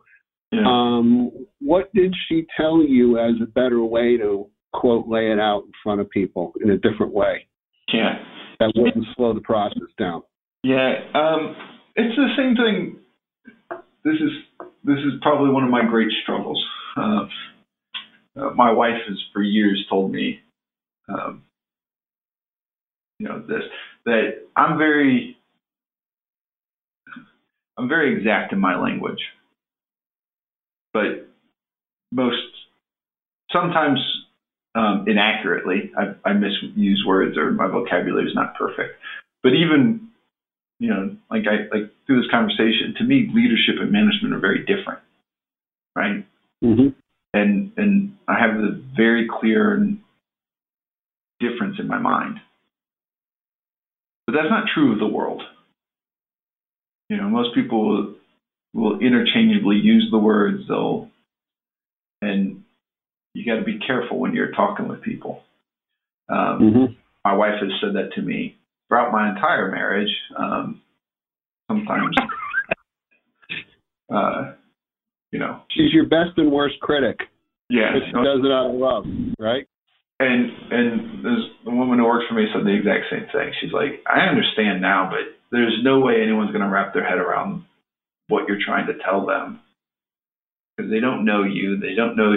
[0.52, 0.64] Yeah.
[0.66, 5.64] Um, what did she tell you as a better way to quote lay it out
[5.66, 7.48] in front of people in a different way?
[7.94, 8.24] Yeah.
[8.60, 10.24] That wouldn't slow the process down.
[10.64, 10.94] Yeah.
[11.14, 11.56] Um,
[11.96, 12.98] it's the same thing.
[14.04, 14.32] This is
[14.84, 16.64] this is probably one of my great struggles.
[16.98, 17.28] Uh,
[18.40, 20.40] uh, my wife has for years told me,
[21.10, 21.44] um,
[23.20, 23.64] you know, this
[24.06, 25.38] that I'm very
[27.78, 29.20] I'm very exact in my language.
[30.94, 31.30] But
[32.12, 32.38] most
[33.52, 34.00] sometimes
[34.76, 39.00] um, inaccurately, I, I misuse words or my vocabulary is not perfect.
[39.44, 40.10] But even
[40.80, 44.60] you know, like I like through this conversation, to me, leadership and management are very
[44.60, 45.00] different,
[45.96, 46.26] right?
[46.64, 46.88] Mm-hmm.
[47.34, 49.86] And and I have the very clear
[51.40, 52.40] difference in my mind.
[54.30, 55.42] But that's not true of the world.
[57.10, 58.14] You know, most people
[58.76, 61.10] will, interchangeably use the words, they'll,
[62.22, 62.64] and
[63.34, 65.42] you got to be careful when you're talking with people.
[66.30, 66.94] Um, Mm-hmm.
[67.26, 68.56] My wife has said that to me
[68.88, 70.12] throughout my entire marriage.
[70.38, 70.80] Um,
[71.68, 72.16] sometimes,
[74.14, 74.52] uh,
[75.32, 77.18] you know, She's your best and worst critic.
[77.72, 79.06] yeah, she does it out of love,
[79.40, 79.66] right?
[80.20, 83.54] And and there's the woman who works for me said the exact same thing.
[83.62, 87.20] She's like, I understand now, but there's no way anyone's going to wrap their head
[87.20, 87.64] around
[88.28, 89.60] what you're trying to tell them
[90.76, 91.78] because they don't know you.
[91.80, 92.34] They don't know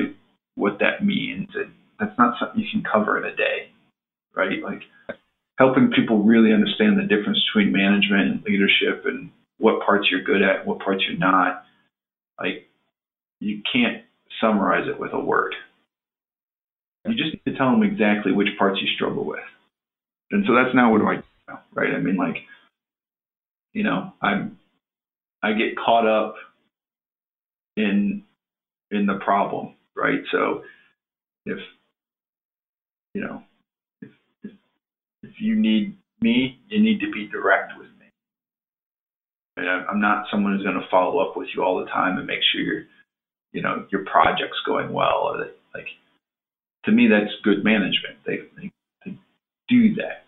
[0.55, 3.71] what that means, and that's not something you can cover in a day,
[4.35, 4.63] right?
[4.63, 4.83] Like
[5.59, 10.43] helping people really understand the difference between management and leadership, and what parts you're good
[10.43, 11.65] at, what parts you're not.
[12.39, 12.69] Like
[13.41, 14.05] you can't
[14.41, 15.55] summarize it with a word.
[17.07, 19.41] You just need to tell them exactly which parts you struggle with.
[20.31, 21.23] And so that's now what I do
[21.75, 21.95] right?
[21.95, 22.37] I mean, like,
[23.73, 24.59] you know, I'm,
[25.43, 26.35] I get caught up
[27.77, 28.23] in,
[28.91, 30.21] in the problem, right?
[30.31, 30.63] So
[31.47, 31.59] if,
[33.15, 33.43] you know,
[34.01, 34.11] if,
[34.45, 34.53] if,
[35.23, 38.07] if you need me, you need to be direct with me.
[39.57, 42.19] And I'm I'm not someone who's going to follow up with you all the time
[42.19, 42.83] and make sure your,
[43.53, 45.87] you know, your project's going well or that, like,
[46.85, 48.17] to me, that's good management.
[48.27, 48.71] They, they,
[49.05, 49.19] they
[49.69, 50.25] do that.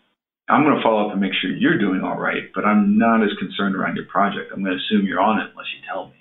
[0.48, 3.22] I'm going to follow up and make sure you're doing all right, but I'm not
[3.22, 4.52] as concerned around your project.
[4.52, 6.12] I'm going to assume you're on it unless you tell me.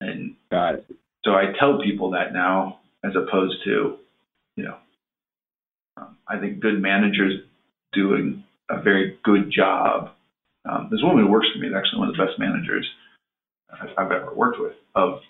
[0.00, 0.86] And Got it.
[1.24, 3.96] so I tell people that now, as opposed to,
[4.56, 4.76] you know,
[5.96, 7.40] um, I think good managers
[7.92, 10.10] doing a very good job.
[10.68, 12.86] Um, this woman who works for me is actually one of the best managers
[13.72, 15.20] I've, I've ever worked with of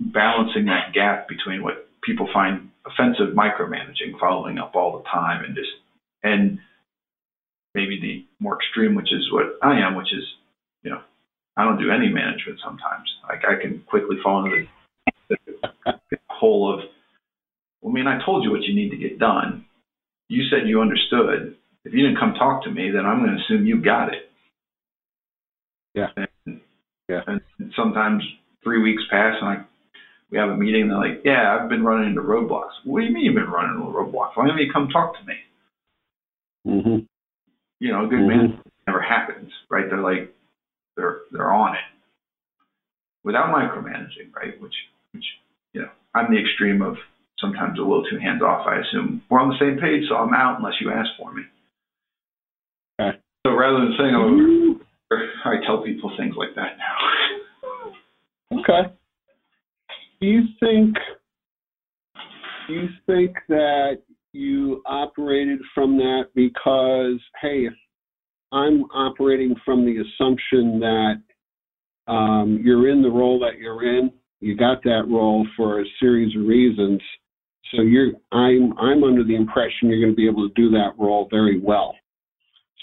[0.00, 5.54] balancing that gap between what people find offensive micromanaging, following up all the time, and
[5.54, 5.68] just
[6.22, 6.58] and
[7.74, 10.24] maybe the more extreme, which is what I am, which is
[10.82, 11.00] you know
[11.56, 13.08] I don't do any management sometimes.
[13.28, 14.68] Like I can quickly fall into
[15.28, 15.36] the,
[16.10, 16.80] the hole of,
[17.82, 19.66] well, I mean, I told you what you need to get done.
[20.28, 21.56] You said you understood.
[21.84, 24.30] If you didn't come talk to me, then I'm going to assume you got it.
[25.94, 26.08] Yeah.
[26.16, 26.60] And,
[27.08, 27.22] Yeah.
[27.26, 27.40] And
[27.74, 28.22] sometimes
[28.62, 29.64] three weeks pass and I
[30.30, 32.72] we have a meeting and they're like, yeah, I've been running into roadblocks.
[32.84, 34.32] What do you mean you've been running into roadblocks?
[34.36, 35.34] Why don't you come talk to me?
[36.66, 36.98] Mm-hmm.
[37.80, 38.28] You know, a good Mhm.
[38.28, 39.88] man never happens, right?
[39.88, 40.34] They're like,
[40.96, 41.84] they're they're on it
[43.24, 44.60] without micromanaging, right?
[44.60, 44.74] Which
[45.12, 45.24] which
[45.72, 46.96] you know, I'm the extreme of
[47.38, 48.66] sometimes a little too hands off.
[48.66, 51.42] I assume we're on the same page, so I'm out unless you ask for me.
[53.00, 53.18] Okay.
[53.46, 54.80] So rather than saying, oh,
[55.44, 58.58] I tell people things like that now.
[58.60, 58.92] Okay.
[60.20, 60.96] Do you think
[62.66, 64.02] do you think that
[64.32, 67.68] you operated from that because hey,
[68.52, 74.10] I'm operating from the assumption that um, you're in the role that you're in,
[74.40, 77.00] you got that role for a series of reasons.
[77.74, 80.92] So you're I'm I'm under the impression you're going to be able to do that
[80.98, 81.94] role very well.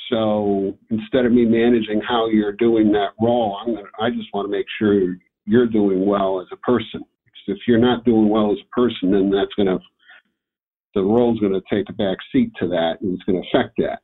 [0.10, 4.48] So instead of me managing how you're doing that role, I'm gonna I just want
[4.48, 7.04] to make sure you're doing well as a person.
[7.48, 9.80] If you're not doing well as a person, then that's gonna
[10.93, 14.00] the role's gonna take a back seat to that, and it's gonna affect that.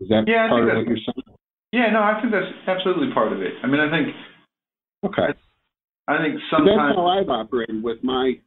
[0.00, 1.36] Is that Yeah, part of what you're saying?
[1.72, 3.54] Yeah, no, I think that's absolutely part of it.
[3.62, 4.14] I mean, I think
[5.04, 5.32] Okay.
[6.08, 8.38] I think sometimes That's how I've operated with my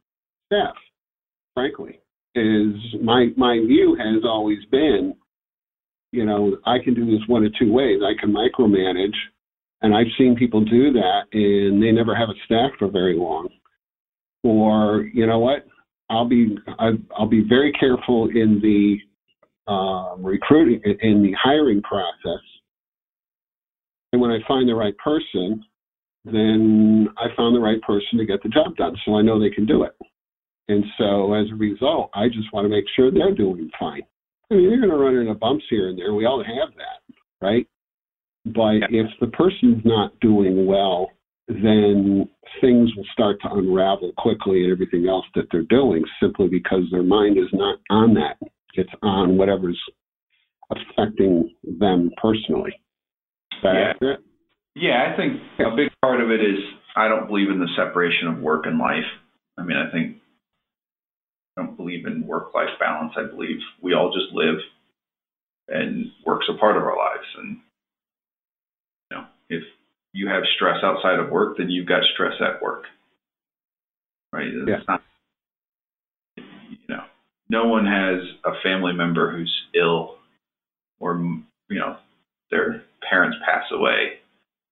[0.46, 0.74] staff,
[1.54, 2.00] frankly.
[2.34, 5.14] Is my my view has always been,
[6.12, 8.00] you know, I can do this one of two ways.
[8.02, 9.16] I can micromanage,
[9.82, 13.48] and I've seen people do that, and they never have a staff for very long.
[14.42, 15.66] Or you know what?
[16.08, 18.98] I'll be I- I'll be very careful in the
[19.70, 22.42] um, recruiting in the hiring process,
[24.12, 25.64] and when I find the right person,
[26.24, 28.96] then I found the right person to get the job done.
[29.04, 29.94] So I know they can do it.
[30.68, 34.02] And so as a result, I just want to make sure they're doing fine.
[34.50, 36.14] I mean, you're going to run into bumps here and there.
[36.14, 37.66] We all have that, right?
[38.44, 41.10] But if the person's not doing well,
[41.50, 42.28] then
[42.60, 47.02] things will start to unravel quickly and everything else that they're doing simply because their
[47.02, 48.38] mind is not on that.
[48.74, 49.80] It's on whatever's
[50.70, 52.72] affecting them personally.
[53.52, 53.90] Is that Yeah.
[53.90, 54.20] accurate?
[54.76, 56.62] Yeah, I think a big part of it is
[56.94, 59.06] I don't believe in the separation of work and life.
[59.58, 60.18] I mean, I think
[61.56, 63.12] I don't believe in work-life balance.
[63.16, 64.62] I believe we all just live,
[65.68, 67.26] and work's a part of our lives.
[67.36, 67.60] And
[69.10, 69.64] you know, if
[70.12, 72.84] you have stress outside of work, then you've got stress at work,
[74.32, 74.48] right?
[74.48, 74.82] It's Yeah.
[74.88, 75.02] not,
[76.36, 77.04] you know,
[77.48, 80.18] no one has a family member who's ill
[81.00, 81.16] or
[81.68, 81.96] you know
[82.50, 84.18] their parents pass away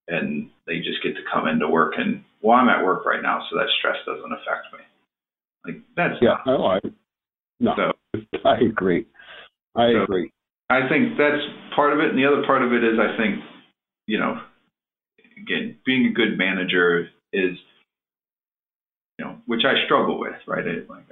[0.06, 3.44] and they just get to come into work and well i'm at work right now
[3.50, 4.78] so that stress doesn't affect me.
[5.64, 6.88] Like that's yeah not, I,
[7.60, 9.06] no so, i agree.
[9.74, 10.32] I so agree.
[10.70, 11.42] I think that's
[11.74, 12.10] part of it.
[12.10, 13.40] And the other part of it is i think
[14.06, 14.40] you know
[15.42, 17.56] again being a good manager is
[19.18, 21.04] you know which i struggle with right it, like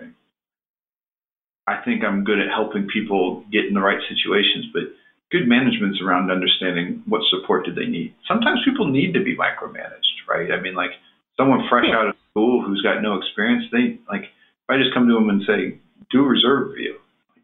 [1.66, 4.82] I, I think i'm good at helping people get in the right situations but
[5.30, 8.14] good management's around understanding what support do they need.
[8.28, 10.50] Sometimes people need to be micromanaged, right?
[10.52, 10.90] I mean, like
[11.36, 15.06] someone fresh out of school who's got no experience, they like if I just come
[15.08, 15.78] to them and say,
[16.10, 16.96] do a reserve review,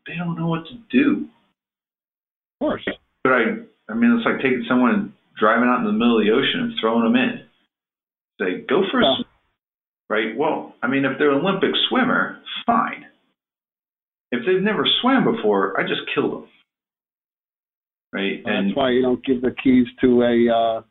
[0.07, 1.29] they don't know what to do.
[2.61, 2.85] Of course.
[3.25, 3.43] But I,
[3.89, 6.61] I mean, it's like taking someone and driving out in the middle of the ocean
[6.61, 7.45] and throwing them in.
[8.41, 9.15] Say, go for a yeah.
[9.17, 9.27] swim,
[10.09, 10.37] right?
[10.37, 13.07] Well, I mean, if they're an Olympic swimmer, fine.
[14.31, 16.49] If they've never swam before, I just kill them
[18.13, 18.43] right?
[18.45, 20.83] And that's why you don't give the keys to a uh,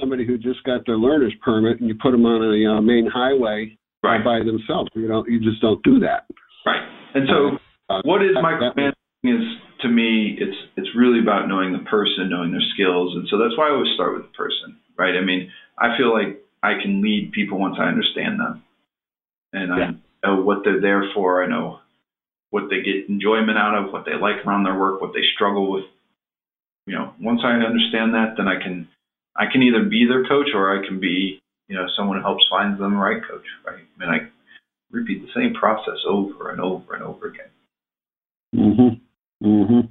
[0.00, 3.08] somebody who just got their learner's permit and you put them on a uh, main
[3.12, 4.24] highway right.
[4.24, 4.90] by themselves.
[4.94, 5.28] You don't.
[5.28, 6.26] You just don't do that.
[6.64, 6.82] Right.
[7.14, 7.58] And so,
[7.94, 8.92] uh, what is micromanaging?
[9.24, 9.40] Is
[9.84, 13.56] to me, it's it's really about knowing the person, knowing their skills, and so that's
[13.56, 15.14] why I always start with the person, right?
[15.14, 18.62] I mean, I feel like I can lead people once I understand them,
[19.52, 19.90] and yeah.
[20.24, 21.44] I know what they're there for.
[21.44, 21.78] I know
[22.50, 25.70] what they get enjoyment out of, what they like around their work, what they struggle
[25.70, 25.84] with
[26.86, 28.86] you know, once I understand that, then I can
[29.36, 32.44] I can either be their coach or I can be, you know, someone who helps
[32.48, 33.82] find them the right coach, right?
[33.82, 34.28] I mean, I
[34.90, 37.48] repeat the same process over and over and over again.
[38.54, 38.98] Mhm.
[39.44, 39.88] Mhm.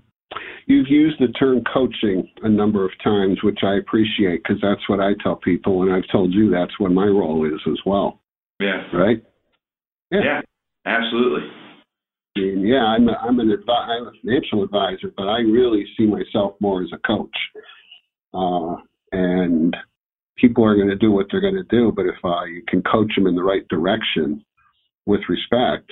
[0.65, 4.99] You've used the term coaching a number of times, which I appreciate because that's what
[4.99, 8.21] I tell people, and I've told you that's what my role is as well.
[8.59, 8.83] Yeah.
[8.93, 9.23] Right.
[10.09, 10.21] Yeah.
[10.23, 10.41] yeah
[10.85, 11.49] absolutely
[12.43, 16.05] mean, yeah, I'm a, I'm an advi- I'm a financial advisor, but I really see
[16.05, 17.35] myself more as a coach.
[18.33, 18.75] Uh,
[19.11, 19.75] and
[20.37, 22.81] people are going to do what they're going to do, but if uh, you can
[22.81, 24.43] coach them in the right direction
[25.05, 25.89] with respect,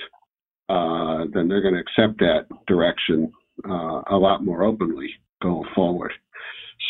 [0.68, 3.32] uh, then they're going to accept that direction
[3.68, 5.08] uh, a lot more openly
[5.40, 6.12] going forward.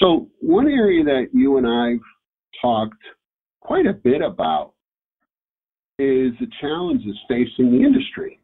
[0.00, 1.94] So, one area that you and I
[2.60, 3.02] talked
[3.60, 4.72] quite a bit about
[5.98, 8.40] is the challenges facing the industry.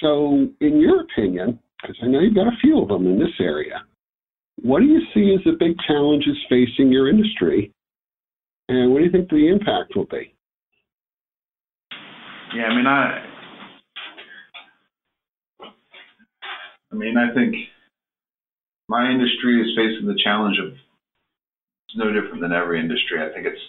[0.00, 3.34] So, in your opinion, because I know you've got a few of them in this
[3.40, 3.82] area,
[4.60, 7.72] what do you see as the big challenges facing your industry?
[8.68, 10.34] And what do you think the impact will be?
[12.54, 13.31] Yeah, I mean, I,
[16.92, 17.54] I mean, I think
[18.88, 23.22] my industry is facing the challenge of it's no different than every industry.
[23.22, 23.62] I think it's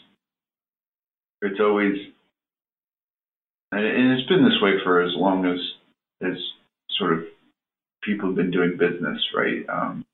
[1.42, 1.96] it's always
[3.72, 5.60] and it's been this way for as long as
[6.22, 6.38] as
[6.98, 7.24] sort of
[8.04, 9.68] people have been doing business, right?
[9.70, 10.06] Um,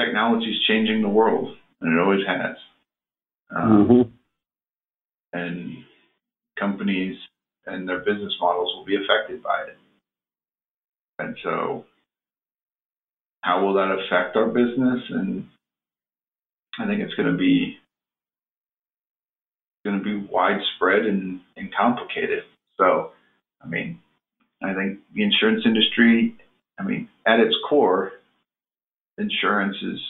[0.00, 2.56] technology is changing the world, and it always has.
[3.54, 4.10] Um, mm-hmm.
[5.32, 5.84] And
[6.58, 7.16] companies
[7.66, 9.78] and their business models will be affected by it.
[11.18, 11.84] And so,
[13.42, 15.00] how will that affect our business?
[15.10, 15.44] And
[16.78, 17.76] I think it's going to be
[19.84, 22.40] going to be widespread and, and complicated.
[22.76, 23.10] So,
[23.62, 23.98] I mean,
[24.62, 26.34] I think the insurance industry,
[26.78, 28.10] I mean, at its core,
[29.18, 30.00] insurance is,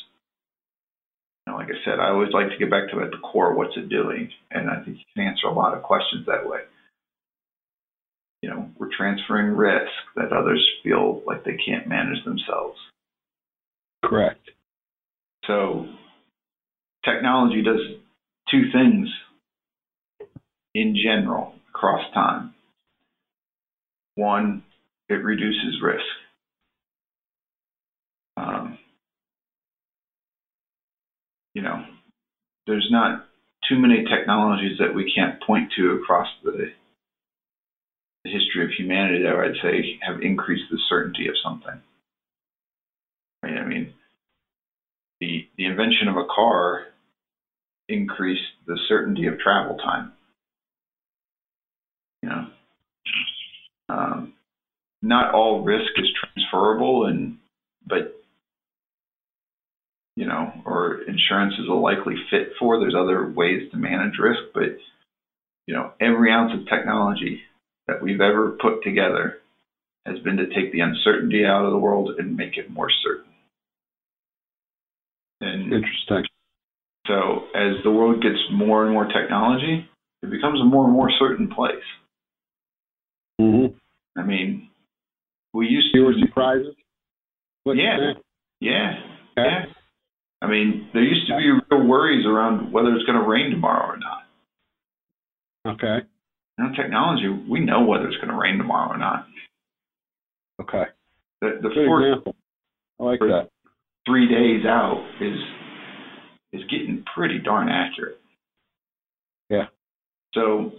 [1.47, 3.55] you know, like I said, I always like to get back to at the core,
[3.55, 4.29] what's it doing?
[4.51, 6.61] And I think you can answer a lot of questions that way.
[8.43, 12.78] You know, we're transferring risk that others feel like they can't manage themselves.
[14.05, 14.51] Correct.
[15.47, 15.87] So
[17.05, 17.80] technology does
[18.51, 19.09] two things
[20.74, 22.55] in general across time.
[24.16, 24.62] One,
[25.09, 26.05] it reduces risk.
[28.37, 28.78] Um,
[31.55, 31.84] you know,
[32.66, 33.26] there's not
[33.68, 36.70] too many technologies that we can't point to across the,
[38.27, 41.81] the history of humanity that I'd say have increased the certainty of something.
[43.43, 43.59] Right?
[43.59, 43.93] I mean,
[45.20, 46.87] the the invention of a car
[47.89, 50.12] increased the certainty of travel time.
[52.22, 52.47] You know,
[53.89, 54.33] um,
[55.03, 57.39] not all risk is transferable, and
[57.87, 58.20] but
[60.16, 62.81] you know, or insurance is a likely fit for.
[62.81, 64.79] There's other ways to manage risk, but
[65.66, 67.43] you know, every ounce of technology
[67.87, 69.39] that we've ever put together
[70.05, 73.32] has been to take the uncertainty out of the world and make it more certain.
[75.41, 76.24] And interesting.
[77.07, 79.89] So as the world gets more and more technology,
[80.22, 81.74] it becomes a more and more certain place.
[83.41, 83.76] Mm-hmm.
[84.18, 84.70] I mean,
[85.53, 86.18] we used Fewer to.
[86.20, 86.74] surprises?
[87.64, 88.12] What'd Yeah.
[88.61, 88.95] Yeah,
[89.39, 89.49] Okay.
[89.49, 89.64] yeah.
[90.41, 93.87] I mean, there used to be real worries around whether it's going to rain tomorrow
[93.95, 94.22] or not.
[95.74, 96.07] Okay.
[96.59, 99.27] Now, technology, we know whether it's going to rain tomorrow or not.
[100.63, 100.85] Okay.
[101.43, 102.35] The, the Good example.
[102.99, 103.51] I like that.
[104.07, 105.39] three days out is
[106.53, 108.19] is getting pretty darn accurate.
[109.51, 109.67] Yeah.
[110.33, 110.73] So,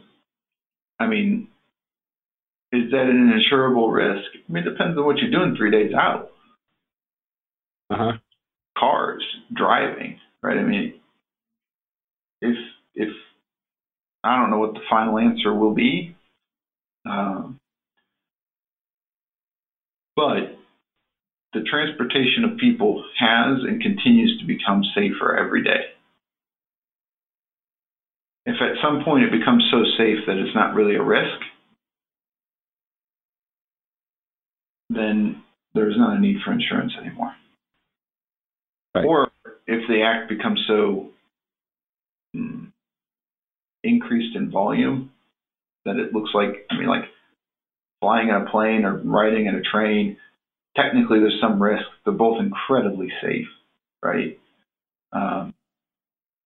[1.00, 1.50] I mean,
[2.72, 4.26] is that an insurable risk?
[4.34, 6.32] I mean, it depends on what you're doing three days out.
[7.92, 8.12] Uh huh.
[8.78, 9.24] Cars,
[9.56, 10.58] driving, right?
[10.58, 10.96] I mean,
[12.42, 12.56] if
[12.96, 13.10] if
[14.24, 16.16] I don't know what the final answer will be,
[17.06, 17.60] um,
[20.16, 20.58] but
[21.54, 25.94] the transportation of people has and continues to become safer every day.
[28.46, 31.40] If at some point it becomes so safe that it's not really a risk,
[34.90, 35.44] then
[35.74, 37.34] there's not a need for insurance anymore.
[38.96, 39.06] Right.
[39.06, 39.32] Or
[39.68, 41.10] if the act becomes so
[42.36, 42.72] mm,
[43.84, 45.12] increased in volume
[45.86, 47.06] that it looks like, I mean, like
[48.02, 50.18] flying in a plane or riding in a train,
[50.76, 51.84] technically there's some risk.
[52.06, 53.48] They're both incredibly safe,
[54.04, 54.40] right?
[55.12, 55.54] Um,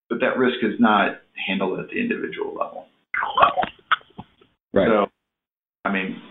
[0.09, 2.87] but that risk is not handled at the individual level.
[4.73, 4.87] Right.
[4.87, 5.07] So,
[5.85, 6.21] I mean,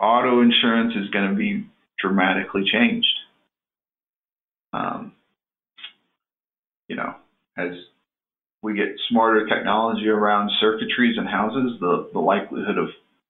[0.00, 1.66] auto insurance is going to be
[2.00, 3.06] dramatically changed.
[4.72, 5.12] Um,
[6.88, 7.14] you know,
[7.56, 7.72] as
[8.62, 12.88] we get smarter technology around circuitries in houses, the, the likelihood of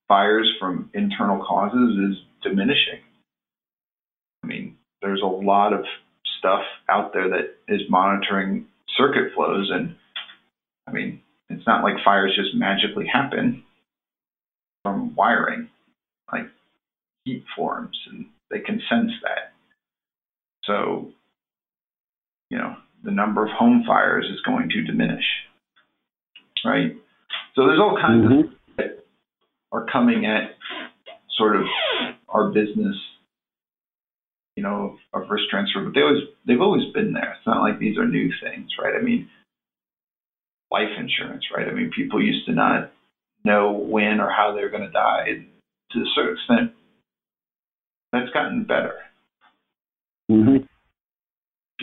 [0.08, 3.00] fires from internal causes is diminishing.
[4.42, 5.84] I mean, there's a lot of
[6.38, 8.64] stuff out there that is monitoring
[8.96, 9.94] circuit flows, and
[10.86, 11.20] I mean,
[11.50, 13.62] it's not like fires just magically happen
[14.82, 15.68] from wiring,
[16.32, 16.46] like
[17.24, 19.52] heat forms, and they can sense that.
[20.64, 21.10] So,
[22.50, 25.24] you know, the number of home fires is going to diminish,
[26.64, 26.94] right?
[27.54, 28.54] So there's all kinds of Mhm.
[28.76, 29.04] that
[29.72, 30.56] are coming at
[31.30, 31.66] sort of
[32.28, 32.96] our business,
[34.56, 37.34] you know, of risk transfer, but they always they've always been there.
[37.36, 38.94] It's not like these are new things, right?
[38.94, 39.28] I mean,
[40.70, 41.68] life insurance, right?
[41.68, 42.92] I mean, people used to not
[43.44, 45.26] know when or how they're going to die.
[45.28, 45.46] And
[45.92, 46.72] to a certain extent,
[48.12, 48.94] that's gotten better.
[50.30, 50.67] Mhm.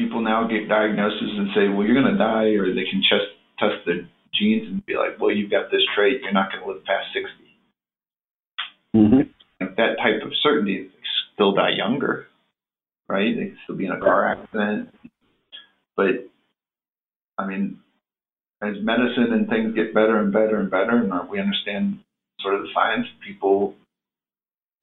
[0.05, 3.25] People now get diagnoses and say, well, you're going to die, or they can just
[3.57, 6.69] test their genes and be like, well, you've got this trait, you're not going to
[6.69, 7.31] live past 60.
[8.95, 9.29] Mhm.
[9.61, 10.89] If that type of certainty, they
[11.33, 12.27] still die younger,
[13.09, 13.35] right?
[13.35, 14.93] They can still be in a car accident.
[15.97, 16.29] But,
[17.39, 17.79] I mean,
[18.61, 21.97] as medicine and things get better and better and better, and we understand
[22.41, 23.73] sort of the science, people,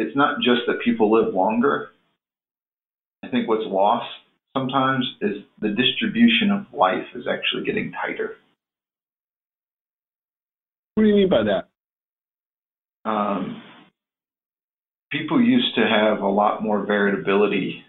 [0.01, 1.93] it's not just that people live longer.
[3.23, 4.11] I think what's lost
[4.57, 8.37] sometimes is the distribution of life is actually getting tighter.
[10.95, 11.69] What do you mean by that?
[13.05, 13.63] um,
[15.11, 17.85] people used to have a lot more variability.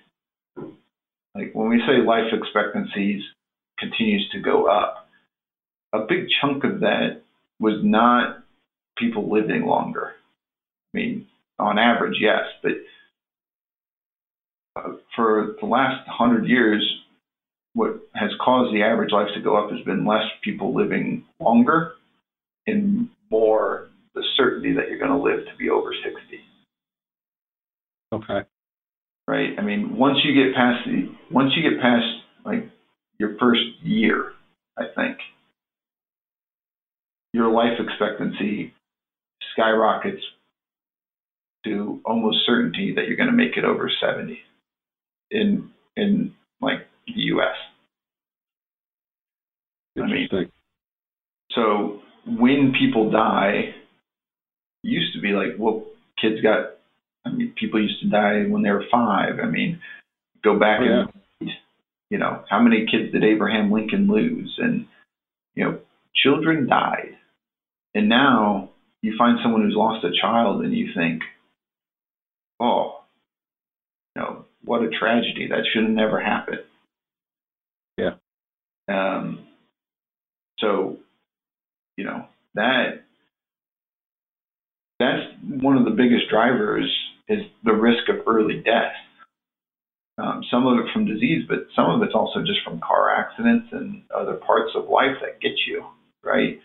[1.36, 3.22] Like when we say life expectancies
[3.80, 5.08] continues to go up,
[5.94, 7.22] a big chunk of that
[7.60, 8.44] was not
[8.98, 10.14] people living longer.
[10.94, 11.28] I mean,
[11.60, 12.74] on average, yes, but
[15.16, 16.84] for the last hundred years,
[17.74, 21.94] what has caused the average life to go up has been less people living longer
[22.68, 26.40] and more the certainty that you're going to live to be over 60,
[28.14, 28.46] Okay.
[29.28, 29.50] right?
[29.58, 32.06] I mean, once you get past the, once you get past
[32.46, 32.70] like
[33.18, 34.34] your first year,
[34.78, 35.18] I think
[37.34, 38.72] your life expectancy
[39.54, 40.22] skyrockets
[41.66, 44.38] to almost certainty that you're going to make it over 70
[45.34, 47.56] in in like the U.S.
[49.98, 50.28] I mean,
[51.52, 53.74] So when people die,
[54.84, 55.86] it used to be like, well,
[56.22, 56.72] kids got.
[57.26, 59.40] I mean, people used to die when they were five.
[59.42, 59.80] I mean,
[60.44, 61.06] go back Oh, yeah.
[61.42, 61.50] and
[62.10, 64.56] you know how many kids did Abraham Lincoln lose?
[64.58, 64.88] And
[65.56, 65.80] you know,
[66.16, 67.16] children died,
[67.94, 68.72] and now
[69.02, 71.22] you find someone who's lost a child, and you think,
[72.60, 73.03] oh,
[74.64, 75.48] what a tragedy.
[75.50, 76.62] That should have never happened.
[77.98, 78.16] Yeah.
[78.90, 79.48] Um.
[80.60, 80.98] So,
[81.98, 83.04] you know that
[85.00, 85.24] that's
[85.62, 86.90] one of the biggest drivers
[87.28, 88.94] is the risk of early death.
[90.18, 93.68] Um, some of it from disease, but some of it's also just from car accidents
[93.72, 95.84] and other parts of life that get you
[96.24, 96.60] right.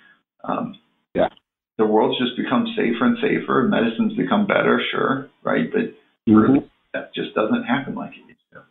[0.45, 0.77] Um,
[1.15, 1.29] Yeah.
[1.79, 3.67] The world's just become safer and safer.
[3.69, 5.71] Medicine's become better, sure, right?
[5.73, 5.95] But
[6.99, 8.63] that just doesn't happen like it used to.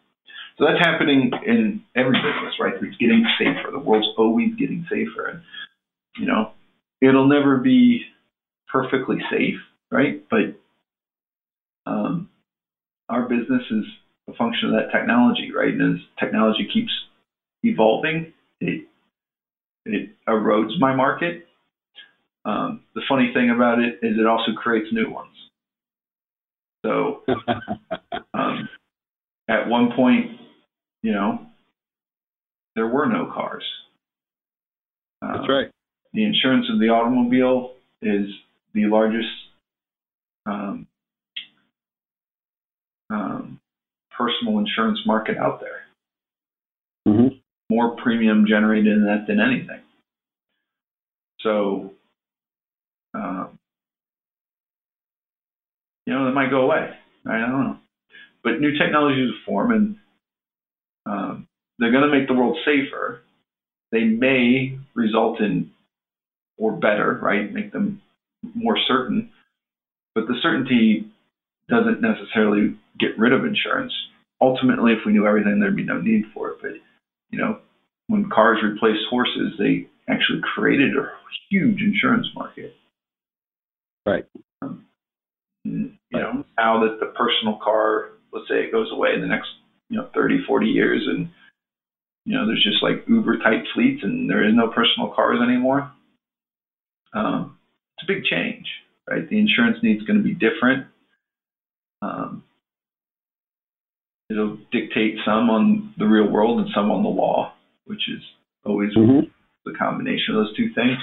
[0.58, 2.74] So that's happening in every business, right?
[2.82, 3.72] It's getting safer.
[3.72, 5.28] The world's always getting safer.
[5.28, 5.42] And,
[6.18, 6.52] you know,
[7.02, 8.04] it'll never be
[8.68, 9.56] perfectly safe,
[9.92, 10.24] right?
[10.30, 10.60] But
[11.86, 12.30] um,
[13.10, 13.86] our business is
[14.30, 15.74] a function of that technology, right?
[15.74, 16.92] And as technology keeps
[17.64, 18.88] evolving, it
[19.86, 21.48] it erodes my market.
[22.46, 25.30] Um, the funny thing about it is it also creates new ones.
[26.86, 27.24] So
[29.50, 30.32] at one point,
[31.04, 31.40] you know,
[32.76, 33.64] there were no cars.
[35.22, 35.70] That's right.
[36.14, 38.30] The insurance of the automobile is
[38.74, 39.28] the largest
[40.46, 40.88] um,
[43.10, 43.60] um,
[44.16, 45.82] personal insurance market out there.
[47.08, 47.36] Mm-hmm.
[47.70, 49.82] More premium generated in that than anything.
[51.42, 51.94] So,
[53.14, 53.58] um,
[56.06, 56.90] you know, that might go away.
[57.26, 57.78] I don't know.
[58.44, 59.96] But new technologies form and
[61.06, 61.48] um,
[61.80, 63.22] they're going to make the world safer.
[63.92, 65.72] They may result in,
[66.58, 68.02] or better, right, make them
[68.54, 69.32] more certain.
[70.16, 71.08] But the certainty
[71.70, 73.94] doesn't necessarily get rid of insurance.
[74.42, 76.58] Ultimately, if we knew everything, there'd be no need for it.
[76.62, 76.72] But,
[77.30, 77.60] you know,
[78.08, 81.10] when cars replaced horses, they actually created a
[81.50, 82.76] huge insurance market.
[84.06, 84.26] Right.
[84.62, 84.86] Um,
[85.64, 89.50] you know, now that the personal car, let's say it goes away in the next,
[89.90, 91.30] you know, 30, 40 years and,
[92.26, 95.92] you know, there's just like Uber type fleets and there is no personal cars anymore.
[97.14, 97.58] Um,
[97.98, 98.68] it's a big change,
[99.10, 99.28] right?
[99.28, 100.86] The insurance needs going to be different.
[102.02, 102.44] Um,
[104.30, 107.54] it'll dictate some on the real world and some on the law,
[107.86, 108.22] which is
[108.66, 109.22] always mm-hmm.
[109.66, 110.98] the combination of those two things.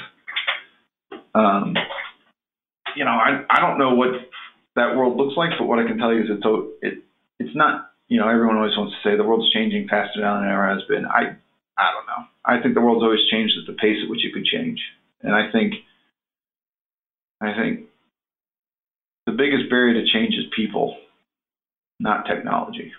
[1.34, 1.74] Um,
[2.94, 4.10] you know, I I don't know what
[4.76, 6.44] that world looks like, but what I can tell you is it's
[6.82, 7.02] it
[7.38, 7.82] it's not.
[8.08, 10.68] You know, everyone always wants to say the world's changing faster now than it ever
[10.68, 11.06] has been.
[11.06, 11.36] I
[11.78, 12.24] I don't know.
[12.44, 14.78] I think the world's always changed at the pace at which it could change,
[15.22, 15.74] and I think
[17.40, 17.86] I think
[19.26, 20.96] the biggest barrier to change is people,
[21.98, 22.92] not technology.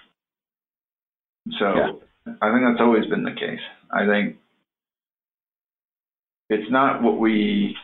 [1.60, 2.34] So yeah.
[2.42, 3.62] I think that's always been the case.
[3.92, 4.36] I think
[6.50, 7.76] it's not what we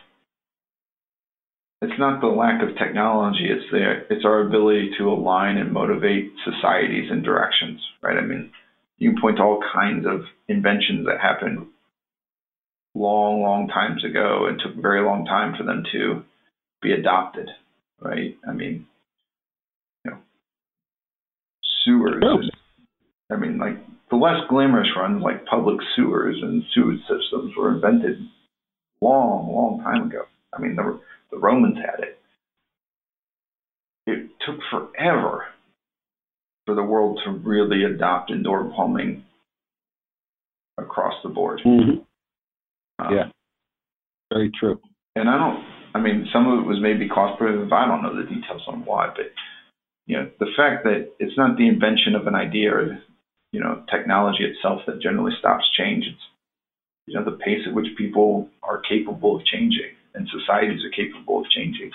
[1.82, 6.32] it's not the lack of technology it's the it's our ability to align and motivate
[6.44, 8.16] societies and directions right?
[8.16, 8.50] I mean
[8.98, 11.66] you can point to all kinds of inventions that happened
[12.94, 16.22] long long times ago and took a very long time for them to
[16.80, 17.48] be adopted
[18.00, 18.36] right?
[18.48, 18.86] I mean
[20.04, 20.18] you know
[21.84, 23.34] sewers oh.
[23.34, 23.76] i mean like
[24.10, 28.18] the less glamorous runs like public sewers and sewage systems were invented
[29.00, 30.22] long long time ago.
[30.54, 31.00] I mean there were
[31.32, 32.18] the Romans had it.
[34.06, 35.46] It took forever
[36.66, 39.24] for the world to really adopt indoor plumbing
[40.78, 41.60] across the board.
[41.64, 43.04] Mm-hmm.
[43.04, 43.24] Um, yeah,
[44.32, 44.80] very true.
[45.16, 45.64] And I don't.
[45.94, 47.72] I mean, some of it was maybe cost prohibitive.
[47.72, 49.32] I don't know the details on why, but
[50.06, 52.98] you know, the fact that it's not the invention of an idea or
[53.52, 56.04] you know technology itself that generally stops change.
[56.06, 56.22] It's
[57.06, 61.40] you know the pace at which people are capable of changing and societies are capable
[61.40, 61.90] of changing.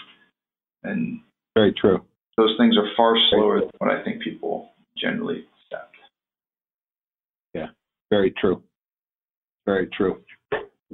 [0.83, 1.21] And
[1.55, 2.03] very true.
[2.37, 5.95] Those things are far slower than what I think people generally accept.
[7.53, 7.67] Yeah,
[8.09, 8.63] very true.
[9.65, 10.21] Very true.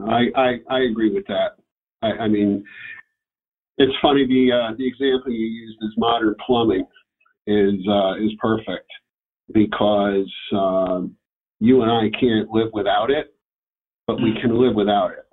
[0.08, 1.58] I I, I agree with that.
[2.02, 2.64] I, I mean,
[3.78, 6.86] it's funny the uh, the example you used as modern plumbing
[7.48, 8.90] is uh, is perfect
[9.54, 11.16] because um,
[11.60, 13.36] you and I can't live without it,
[14.08, 15.26] but we can live without it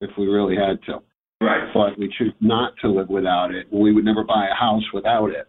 [0.00, 1.00] if we really had to.
[1.40, 1.72] Right.
[1.72, 3.66] But we choose not to live without it.
[3.72, 5.48] We would never buy a house without it.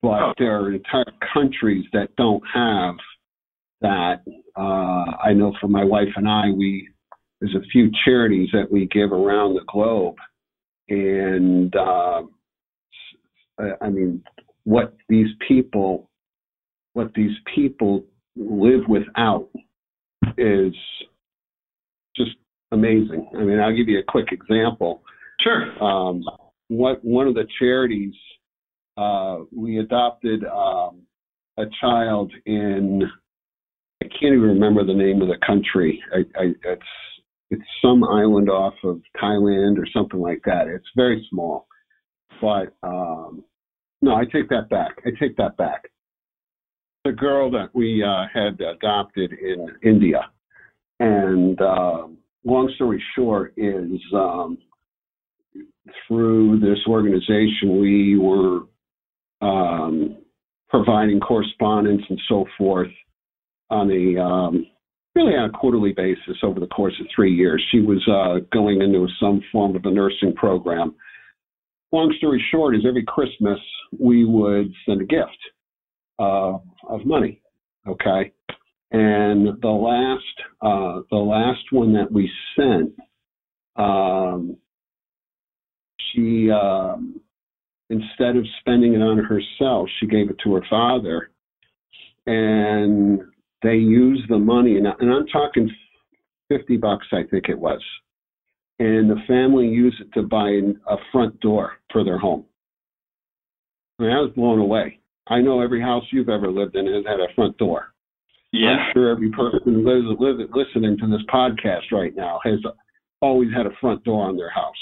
[0.00, 0.32] But oh.
[0.38, 2.94] there are entire countries that don't have
[3.80, 4.22] that.
[4.56, 6.88] Uh, I know for my wife and I, we
[7.40, 10.16] there's a few charities that we give around the globe,
[10.88, 12.22] and uh,
[13.80, 14.24] I mean,
[14.64, 16.10] what these people,
[16.94, 18.04] what these people
[18.34, 19.48] live without,
[20.36, 20.74] is
[22.16, 22.32] just
[22.72, 23.28] amazing.
[23.38, 25.02] I mean, I'll give you a quick example.
[25.40, 25.82] Sure.
[25.82, 26.24] Um,
[26.68, 28.14] what one of the charities
[28.96, 31.02] uh, we adopted um,
[31.56, 33.02] a child in
[34.02, 36.02] I can't even remember the name of the country.
[36.14, 36.82] I, I, it's
[37.50, 40.68] it's some island off of Thailand or something like that.
[40.68, 41.66] It's very small,
[42.40, 43.44] but um,
[44.02, 44.98] no, I take that back.
[45.06, 45.84] I take that back.
[47.04, 50.30] The girl that we uh, had adopted in India,
[51.00, 54.58] and um, long story short is um,
[56.06, 58.60] through this organization, we were
[59.40, 60.18] um,
[60.68, 62.90] providing correspondence and so forth
[63.70, 64.66] on a um,
[65.14, 67.62] really on a quarterly basis over the course of three years.
[67.70, 70.94] She was uh, going into some form of a nursing program.
[71.92, 73.58] Long story short is every Christmas
[73.98, 75.38] we would send a gift
[76.18, 77.40] uh, of money.
[77.86, 78.32] Okay,
[78.90, 80.22] and the last
[80.60, 82.92] uh, the last one that we sent,
[83.76, 84.56] um,
[86.12, 87.20] she um,
[87.90, 91.30] instead of spending it on herself, she gave it to her father,
[92.26, 93.20] and
[93.62, 95.70] they used the money, and, and I'm talking
[96.48, 97.80] fifty bucks, I think it was,
[98.78, 102.44] and the family used it to buy a front door for their home.
[103.98, 105.00] I, mean, I was blown away.
[105.28, 107.92] I know every house you've ever lived in has had a front door.
[108.52, 108.68] Yeah.
[108.68, 112.60] I'm sure every person who lives, lives listening to this podcast right now has
[113.20, 114.74] always had a front door on their house.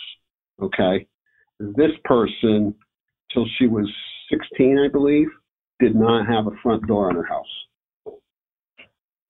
[0.62, 1.06] Okay.
[1.58, 2.74] This person,
[3.32, 3.90] till she was
[4.30, 5.28] 16, I believe,
[5.80, 8.16] did not have a front door on her house.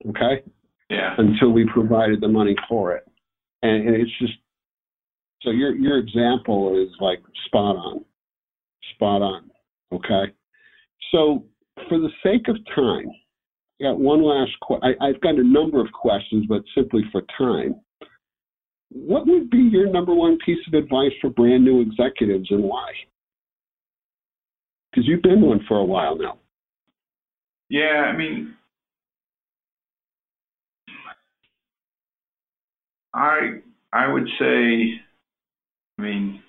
[0.09, 0.43] Okay.
[0.89, 1.15] Yeah.
[1.17, 3.05] Until we provided the money for it,
[3.61, 4.33] and, and it's just
[5.41, 8.05] so your your example is like spot on,
[8.95, 9.51] spot on.
[9.91, 10.31] Okay.
[11.11, 11.43] So
[11.89, 13.05] for the sake of time,
[13.79, 14.51] I got one last.
[14.65, 17.75] Qu- I, I've got a number of questions, but simply for time,
[18.89, 22.91] what would be your number one piece of advice for brand new executives and why?
[24.91, 26.37] Because you've been one for a while now.
[27.69, 28.55] Yeah, I mean,
[33.13, 33.59] I
[33.91, 35.01] I would say,
[35.97, 36.41] I mean,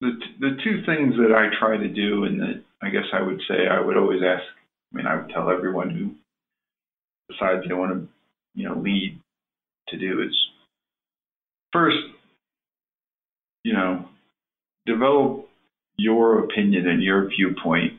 [0.00, 3.40] the the two things that I try to do, and that I guess I would
[3.48, 4.44] say I would always ask.
[4.92, 8.08] I mean, I would tell everyone who decides they want to,
[8.54, 9.18] you know, lead
[9.88, 10.36] to do is
[11.72, 11.98] first,
[13.64, 14.08] you know,
[14.86, 15.48] develop
[15.96, 17.94] your opinion and your viewpoint.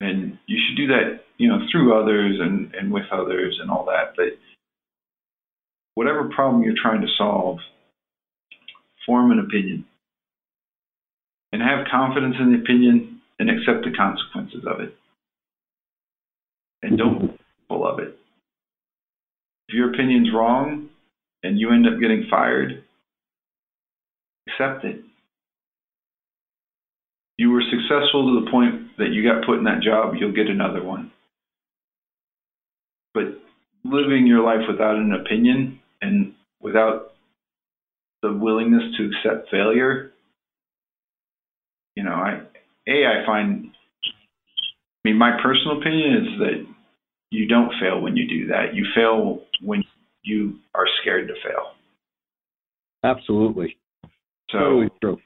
[0.00, 3.86] And you should do that, you know, through others and, and with others and all
[3.86, 4.14] that.
[4.16, 4.38] But
[5.94, 7.58] whatever problem you're trying to solve,
[9.06, 9.84] form an opinion.
[11.52, 14.94] And have confidence in the opinion and accept the consequences of it.
[16.82, 17.38] And don't
[17.68, 18.18] full of it.
[19.68, 20.90] If your opinion's wrong
[21.44, 22.82] and you end up getting fired,
[24.48, 25.02] accept it.
[27.36, 30.46] You were successful to the point that you got put in that job, you'll get
[30.48, 31.12] another one.
[33.12, 33.40] But
[33.84, 37.12] living your life without an opinion and without
[38.22, 40.12] the willingness to accept failure,
[41.94, 42.40] you know, I
[42.88, 43.70] a I find
[44.04, 46.66] I mean my personal opinion is that
[47.30, 48.74] you don't fail when you do that.
[48.74, 49.42] You fail
[50.24, 51.72] you are scared to fail.
[53.04, 53.76] Absolutely.
[54.50, 55.18] So totally true.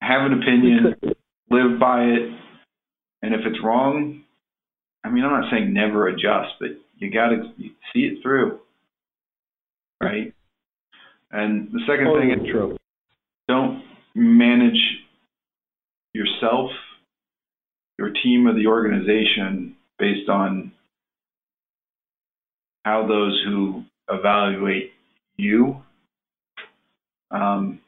[0.00, 0.94] have an opinion,
[1.50, 2.30] live by it,
[3.22, 4.22] and if it's wrong,
[5.04, 7.52] I mean, I'm not saying never adjust, but you got to
[7.92, 8.58] see it through,
[10.02, 10.32] right?
[11.30, 12.76] And the second Totally thing is true.
[13.48, 13.82] don't
[14.14, 14.80] manage
[16.14, 16.70] yourself,
[17.98, 20.72] your team, or the organization based on
[22.84, 24.92] how those who evaluate
[25.36, 25.82] you
[27.30, 27.80] um,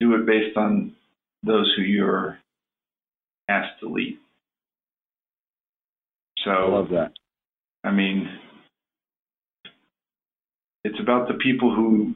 [0.00, 0.94] do it based on
[1.42, 2.38] those who you're
[3.48, 4.18] asked to lead.
[6.44, 7.12] So I love that.
[7.84, 8.28] I mean,
[10.84, 12.14] it's about the people who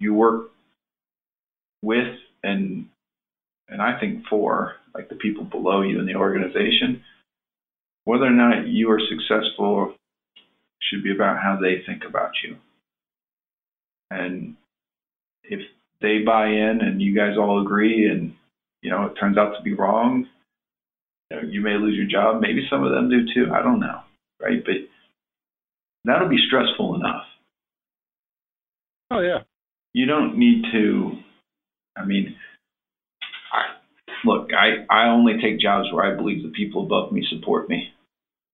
[0.00, 0.50] you work
[1.82, 2.86] with and
[3.70, 7.02] and I think for, like the people below you in the organization.
[8.04, 9.94] Whether or not you are successful
[10.80, 12.56] should be about how they think about you.
[14.10, 14.56] And
[15.44, 15.60] if
[16.00, 18.34] they buy in and you guys all agree and
[18.82, 20.26] you know it turns out to be wrong,
[21.30, 22.40] you, know, you may lose your job.
[22.40, 23.52] Maybe some of them do too.
[23.52, 24.00] I don't know,
[24.40, 24.64] right?
[24.64, 24.74] But
[26.04, 27.24] that'll be stressful enough.
[29.10, 29.38] Oh yeah.
[29.94, 31.12] You don't need to.
[31.96, 32.36] I mean,
[33.52, 33.74] I
[34.24, 34.50] look.
[34.54, 37.92] I I only take jobs where I believe the people above me support me,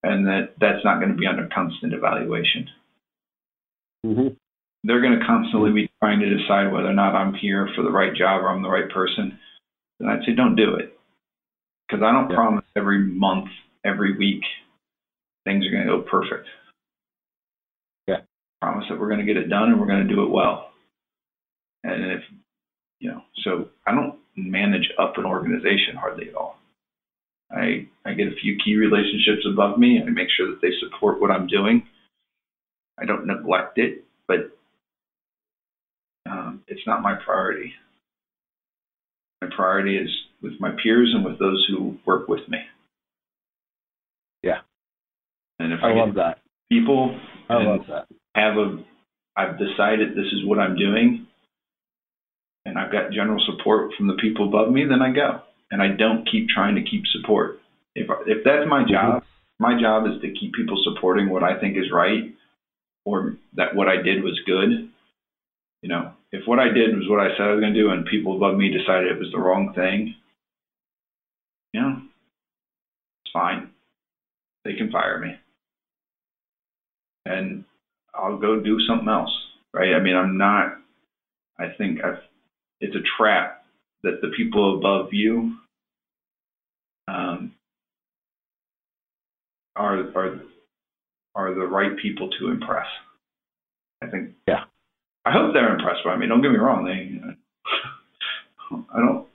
[0.05, 2.69] and that that's not going to be under constant evaluation.
[4.05, 4.27] hmm
[4.83, 7.89] They're going to constantly be trying to decide whether or not I'm here for the
[7.89, 9.37] right job or I'm the right person.
[9.99, 10.97] And I'd say don't do it,
[11.87, 12.35] because I don't Yeah.
[12.35, 13.49] promise every month,
[13.83, 14.43] every week,
[15.45, 16.47] things are going to go perfect.
[18.07, 18.21] Yeah.
[18.61, 20.71] Promise that we're going to get it done and we're going to do it well.
[21.83, 22.23] And if
[22.99, 26.57] you know, so I don't manage up an organization hardly at all.
[27.51, 30.01] I I get a few key relationships above me.
[30.05, 31.83] I make sure that they support what I'm doing.
[32.99, 34.57] I don't neglect it, but
[36.29, 37.73] um, it's not my priority.
[39.41, 40.09] My priority is
[40.41, 42.59] with my peers and with those who work with me.
[44.43, 44.59] Yeah.
[45.59, 46.39] And if I I, love that.
[46.69, 47.19] people.
[47.49, 48.05] I love that.
[48.35, 48.83] Have a,
[49.35, 51.27] I've decided this is what I'm doing,
[52.65, 54.85] and I've got general support from the people above me.
[54.85, 55.41] Then I go,
[55.71, 57.59] and I don't keep trying to keep support.
[57.95, 58.91] If if that's my mm-hmm.
[58.91, 59.23] job,
[59.59, 62.33] my job is to keep people supporting what I think is right,
[63.05, 64.89] or that what I did was good.
[65.81, 67.91] You know, if what I did was what I said I was going to do,
[67.91, 70.15] and people above me decided it was the wrong thing,
[71.73, 72.01] you know,
[73.23, 73.69] it's fine.
[74.63, 75.35] They can fire me.
[77.25, 77.65] And
[78.15, 79.31] I'll go do something else,
[79.73, 79.93] right?
[79.93, 80.77] I mean, I'm not,
[81.59, 82.19] I think I've,
[82.81, 83.54] it's a trap
[84.05, 85.55] that the people above you
[87.07, 87.51] um,
[89.75, 90.39] are, are,
[91.35, 92.85] are the right people to impress.
[94.01, 94.29] I think.
[94.47, 94.63] Yeah.
[95.25, 96.27] I hope they're impressed by me.
[96.27, 96.85] Don't get me wrong.
[96.85, 97.19] They,
[98.93, 99.27] I don't,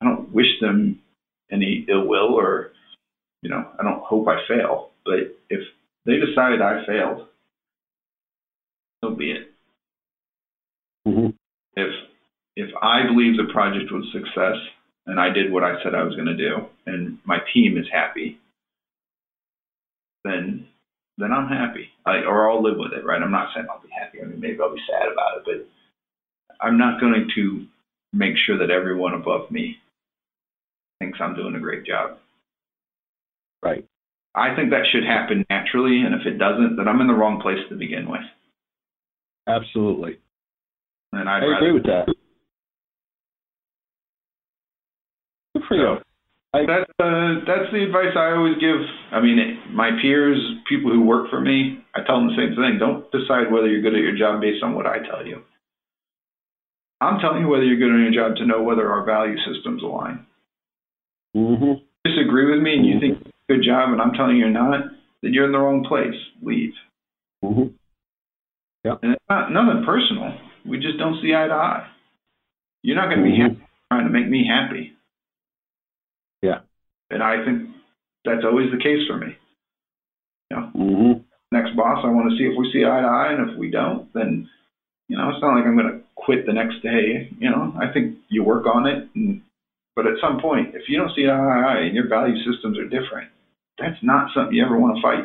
[0.00, 1.00] I don't wish them
[1.50, 2.70] any ill will or,
[3.42, 4.90] you know, I don't hope I fail.
[5.04, 5.60] But if
[6.06, 7.26] they decide I failed,
[9.02, 9.50] so be it.
[11.08, 11.30] Mm-hmm.
[11.74, 11.88] If
[12.56, 14.56] if I believe the project was a success
[15.06, 17.86] and I did what I said I was going to do, and my team is
[17.92, 18.38] happy,
[20.24, 20.66] then
[21.18, 21.88] then I'm happy.
[22.06, 23.20] I, or I'll live with it, right?
[23.20, 24.20] I'm not saying I'll be happy.
[24.22, 27.66] I mean, maybe I'll be sad about it, but I'm not going to
[28.12, 29.76] make sure that everyone above me
[31.00, 32.18] thinks I'm doing a great job.
[33.62, 33.84] Right.
[34.34, 37.40] I think that should happen naturally, and if it doesn't, then I'm in the wrong
[37.42, 38.22] place to begin with.
[39.46, 40.18] Absolutely.
[41.12, 42.06] And I'd I agree with that.
[45.72, 45.98] Good for you.
[46.54, 48.76] I, That's uh, that's the advice I always give.
[49.10, 49.38] I mean,
[49.72, 50.36] my peers,
[50.68, 52.76] people who work for me, I tell them the same thing.
[52.78, 55.40] Don't decide whether you're good at your job based on what I tell you.
[57.00, 59.82] I'm telling you whether you're good at your job to know whether our value systems
[59.82, 60.26] align.
[61.34, 64.44] hmm Disagree with me and you think it's a good job, and I'm telling you
[64.44, 64.84] you're not,
[65.22, 66.20] then you're in the wrong place.
[66.42, 66.74] Leave.
[67.42, 67.72] hmm
[68.84, 70.36] And it's not nothing personal.
[70.68, 71.88] We just don't see eye to eye.
[72.82, 73.42] You're not going to be Mhm.
[73.42, 74.92] happy trying to make me happy.
[76.42, 76.60] Yeah.
[77.10, 77.70] And I think
[78.24, 79.36] that's always the case for me.
[80.52, 81.12] hmm
[81.52, 83.70] Next boss, I want to see if we see eye to eye, and if we
[83.70, 84.48] don't, then
[85.08, 87.28] you know it's not like I'm going to quit the next day.
[87.38, 89.42] You know, I think you work on it, and,
[89.94, 92.78] but at some point, if you don't see eye to eye and your value systems
[92.78, 93.28] are different,
[93.78, 95.24] that's not something you ever want to fight.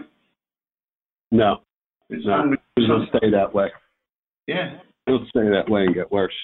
[1.32, 1.62] No,
[2.10, 2.38] It's No.
[2.42, 3.72] something- it'll stay that way.
[4.48, 6.36] yeah, It'll stay that way and get worse.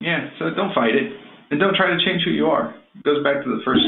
[0.00, 1.12] Yeah, so don't fight it
[1.50, 2.74] and don't try to change who you are.
[2.96, 3.84] It goes back to the first,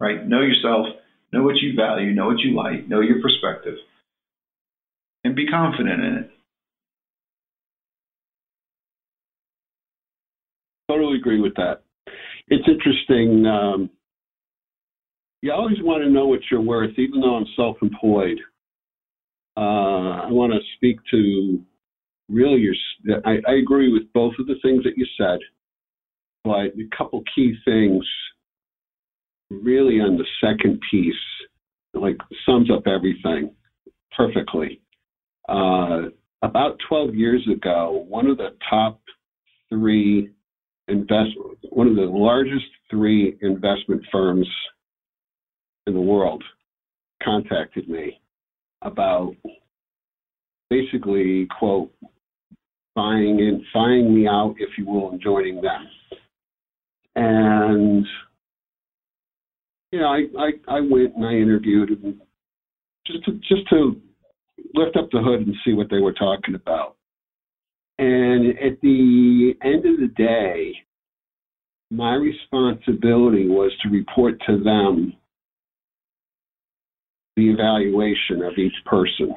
[0.00, 0.26] right?
[0.26, 0.86] Know yourself,
[1.32, 3.76] know what you value, know what you like, know your perspective,
[5.24, 6.30] and be confident in it.
[10.90, 11.82] Totally agree with that.
[12.48, 13.46] It's interesting.
[13.46, 13.90] Um,
[15.42, 18.38] you always want to know what you're worth, even though I'm self-employed.
[19.56, 21.60] Uh, I want to speak to
[22.28, 22.74] really your.
[23.24, 25.38] I, I agree with both of the things that you said,
[26.48, 28.04] but a couple key things,
[29.50, 31.14] really on the second piece,
[31.92, 33.54] like sums up everything
[34.16, 34.80] perfectly.
[35.48, 36.08] Uh,
[36.42, 39.00] about 12 years ago, one of the top
[39.68, 40.30] three
[40.88, 41.30] invest
[41.68, 44.48] one of the largest three investment firms
[45.86, 46.42] in the world
[47.22, 48.18] contacted me
[48.80, 49.34] about
[50.70, 51.92] basically quote
[52.94, 55.86] buying in buying me out if you will and joining them
[57.18, 58.06] and
[59.92, 62.20] you know i i, I went and i interviewed and
[63.06, 64.00] just to just to
[64.74, 66.96] lift up the hood and see what they were talking about
[67.98, 70.72] and at the end of the day,
[71.90, 75.14] my responsibility was to report to them
[77.36, 79.34] the evaluation of each person.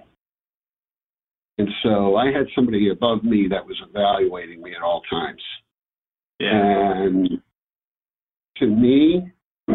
[1.57, 5.41] And so I had somebody above me that was evaluating me at all times.
[6.39, 6.49] Yeah.
[6.51, 7.41] And
[8.62, 9.30] to me,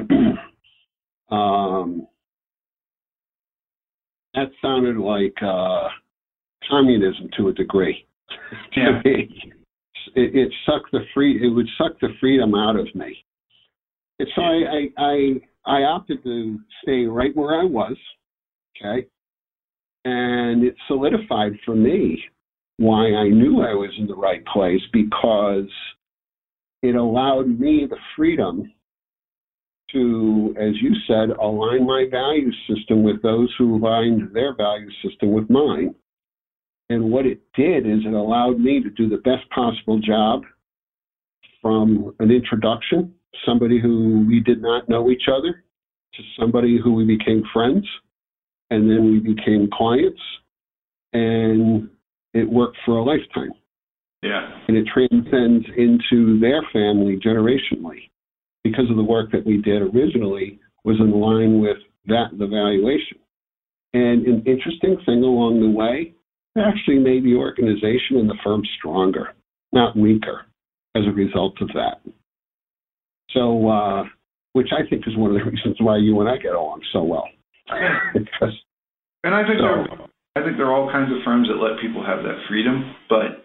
[1.30, 2.06] um,
[4.34, 5.88] that sounded like uh,
[6.68, 8.06] communism to a degree
[8.76, 9.00] Yeah.
[10.14, 11.44] It, it sucked the free.
[11.44, 13.16] It would suck the freedom out of me.
[14.18, 15.34] And so I, I, I,
[15.66, 17.96] I opted to stay right where I was.
[18.78, 19.06] Okay,
[20.04, 22.22] and it solidified for me
[22.76, 25.68] why I knew I was in the right place because
[26.82, 28.70] it allowed me the freedom
[29.92, 35.32] to, as you said, align my value system with those who aligned their value system
[35.32, 35.94] with mine.
[36.88, 40.42] And what it did is it allowed me to do the best possible job
[41.62, 43.12] from an introduction,
[43.44, 45.64] somebody who we did not know each other,
[46.14, 47.84] to somebody who we became friends,
[48.70, 50.20] and then we became clients,
[51.12, 51.88] and
[52.34, 53.52] it worked for a lifetime.
[54.22, 54.48] Yeah.
[54.68, 58.10] And it transcends into their family generationally
[58.68, 63.18] because of the work that we did originally was in line with that the valuation.
[63.92, 66.14] And an interesting thing along the way,
[66.54, 69.34] it actually made the organization and the firm stronger,
[69.72, 70.46] not weaker,
[70.94, 72.00] as a result of that.
[73.30, 74.04] So, uh,
[74.52, 77.02] which I think is one of the reasons why you and I get along so
[77.02, 77.28] well.
[78.14, 78.54] because,
[79.24, 81.80] and I think so, there, I think there are all kinds of firms that let
[81.80, 83.44] people have that freedom, but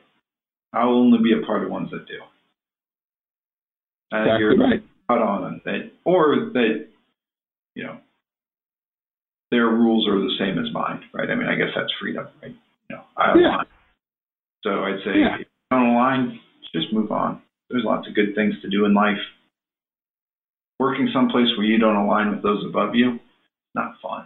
[0.73, 2.19] I'll only be a part of ones that do.
[4.11, 4.83] And exactly you're right.
[5.11, 6.87] Out on that, or that
[7.75, 7.97] you know
[9.51, 11.29] their rules are the same as mine, right?
[11.29, 12.55] I mean, I guess that's freedom, right?
[12.89, 13.55] You know, I yeah.
[13.55, 13.65] align.
[14.63, 15.35] So I'd say yeah.
[15.35, 16.39] if you don't align,
[16.73, 17.41] just move on.
[17.69, 19.19] There's lots of good things to do in life.
[20.79, 23.19] Working someplace where you don't align with those above you,
[23.75, 24.25] not fun.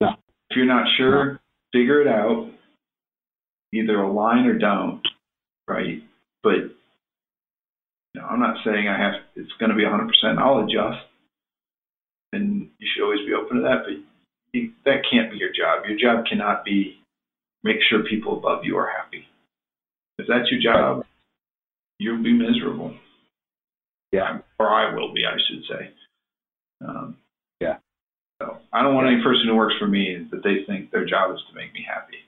[0.00, 0.10] No.
[0.50, 1.38] If you're not sure, no.
[1.72, 2.50] figure it out.
[3.74, 5.02] Either align or don't,
[5.66, 6.02] right?
[6.42, 6.72] But
[8.14, 9.14] you know, I'm not saying I have.
[9.36, 10.38] It's going to be 100%.
[10.38, 11.08] I'll adjust
[12.32, 13.84] and you should always be open to that.
[13.84, 13.94] But
[14.52, 15.84] you, that can't be your job.
[15.86, 16.98] Your job cannot be
[17.64, 19.24] make sure people above you are happy.
[20.18, 21.04] If that's your job,
[21.98, 22.94] you'll be miserable.
[24.12, 25.90] Yeah, or I will be, I should say.
[26.86, 27.16] Um,
[27.60, 27.76] yeah.
[28.40, 31.34] So I don't want any person who works for me that they think their job
[31.34, 32.24] is to make me happy.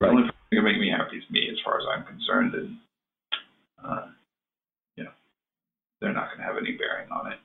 [0.00, 0.08] Right.
[0.08, 2.54] The only person who can make me happy is me, as far as I'm concerned,
[2.54, 2.76] and
[3.84, 4.06] uh,
[6.04, 7.38] they're not going to have any bearing on it.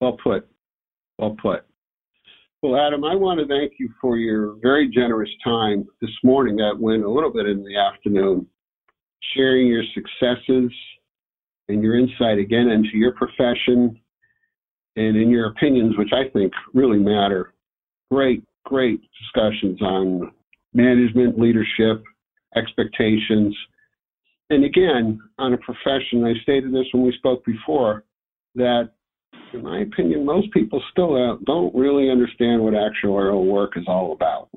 [0.00, 0.46] Well put.
[1.18, 1.64] Well put.
[2.62, 6.56] Well, Adam, I want to thank you for your very generous time this morning.
[6.56, 8.46] That went a little bit in the afternoon,
[9.34, 10.70] sharing your successes
[11.68, 13.98] and your insight again into your profession
[14.96, 17.54] and in your opinions, which I think really matter.
[18.10, 20.32] Great, great discussions on
[20.74, 22.02] management, leadership,
[22.56, 23.56] expectations.
[24.50, 28.04] And again, on a profession, I stated this when we spoke before,
[28.54, 28.90] that
[29.52, 34.12] in my opinion, most people still uh, don't really understand what actuarial work is all
[34.12, 34.48] about.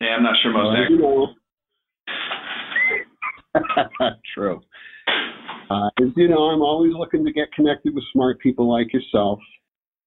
[0.00, 0.78] Yeah, I'm not sure most.
[0.78, 1.28] Uh, you know,
[4.34, 4.60] True.
[5.70, 9.40] Uh, as you know, I'm always looking to get connected with smart people like yourself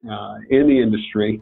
[0.10, 1.42] uh, in the industry,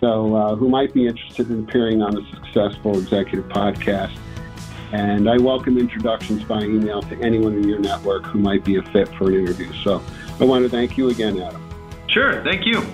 [0.00, 4.16] so uh, who might be interested in appearing on the Successful Executive Podcast.
[4.92, 8.82] And I welcome introductions by email to anyone in your network who might be a
[8.82, 9.72] fit for an interview.
[9.84, 10.02] So
[10.40, 11.62] I want to thank you again, Adam.
[12.06, 12.86] Sure, thank you.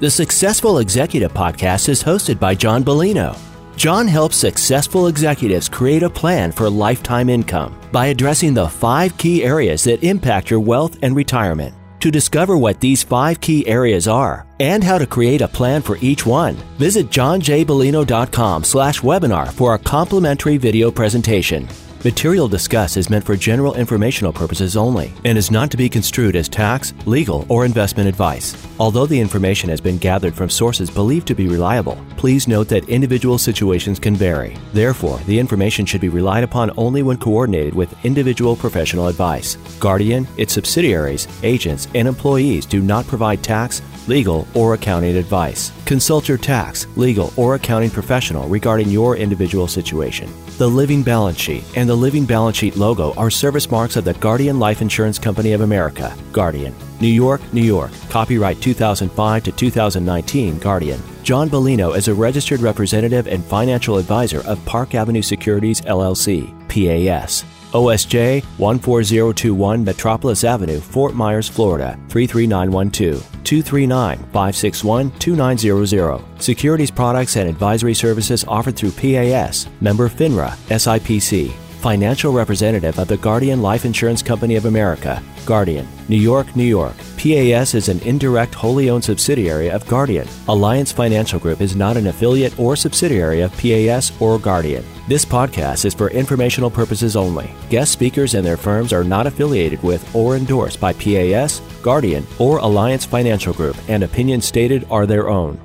[0.00, 3.38] The Successful Executive Podcast is hosted by John Bellino.
[3.76, 9.44] John helps successful executives create a plan for lifetime income by addressing the five key
[9.44, 11.74] areas that impact your wealth and retirement.
[12.00, 15.98] To discover what these five key areas are and how to create a plan for
[16.00, 21.66] each one, visit johnjbellino.com slash webinar for a complimentary video presentation.
[22.04, 26.36] Material discussed is meant for general informational purposes only and is not to be construed
[26.36, 28.56] as tax, legal, or investment advice.
[28.78, 32.88] Although the information has been gathered from sources believed to be reliable, please note that
[32.88, 34.56] individual situations can vary.
[34.72, 39.56] Therefore, the information should be relied upon only when coordinated with individual professional advice.
[39.80, 45.72] Guardian, its subsidiaries, agents, and employees do not provide tax, legal, or accounting advice.
[45.84, 50.32] Consult your tax, legal, or accounting professional regarding your individual situation.
[50.58, 54.14] The Living Balance Sheet and the Living Balance Sheet logo are service marks of the
[54.14, 56.74] Guardian Life Insurance Company of America, Guardian.
[57.00, 57.92] New York, New York.
[58.10, 61.00] Copyright 2005 to 2019, Guardian.
[61.22, 67.44] John Bellino is a registered representative and financial advisor of Park Avenue Securities LLC, PAS.
[67.72, 76.42] OSJ 14021 Metropolis Avenue, Fort Myers, Florida 33912 239 561 2900.
[76.42, 81.67] Securities products and advisory services offered through PAS, member FINRA, SIPC.
[81.78, 86.96] Financial representative of the Guardian Life Insurance Company of America, Guardian, New York, New York.
[87.16, 90.26] PAS is an indirect wholly owned subsidiary of Guardian.
[90.48, 94.84] Alliance Financial Group is not an affiliate or subsidiary of PAS or Guardian.
[95.06, 97.48] This podcast is for informational purposes only.
[97.70, 102.58] Guest speakers and their firms are not affiliated with or endorsed by PAS, Guardian, or
[102.58, 105.60] Alliance Financial Group, and opinions stated are their own.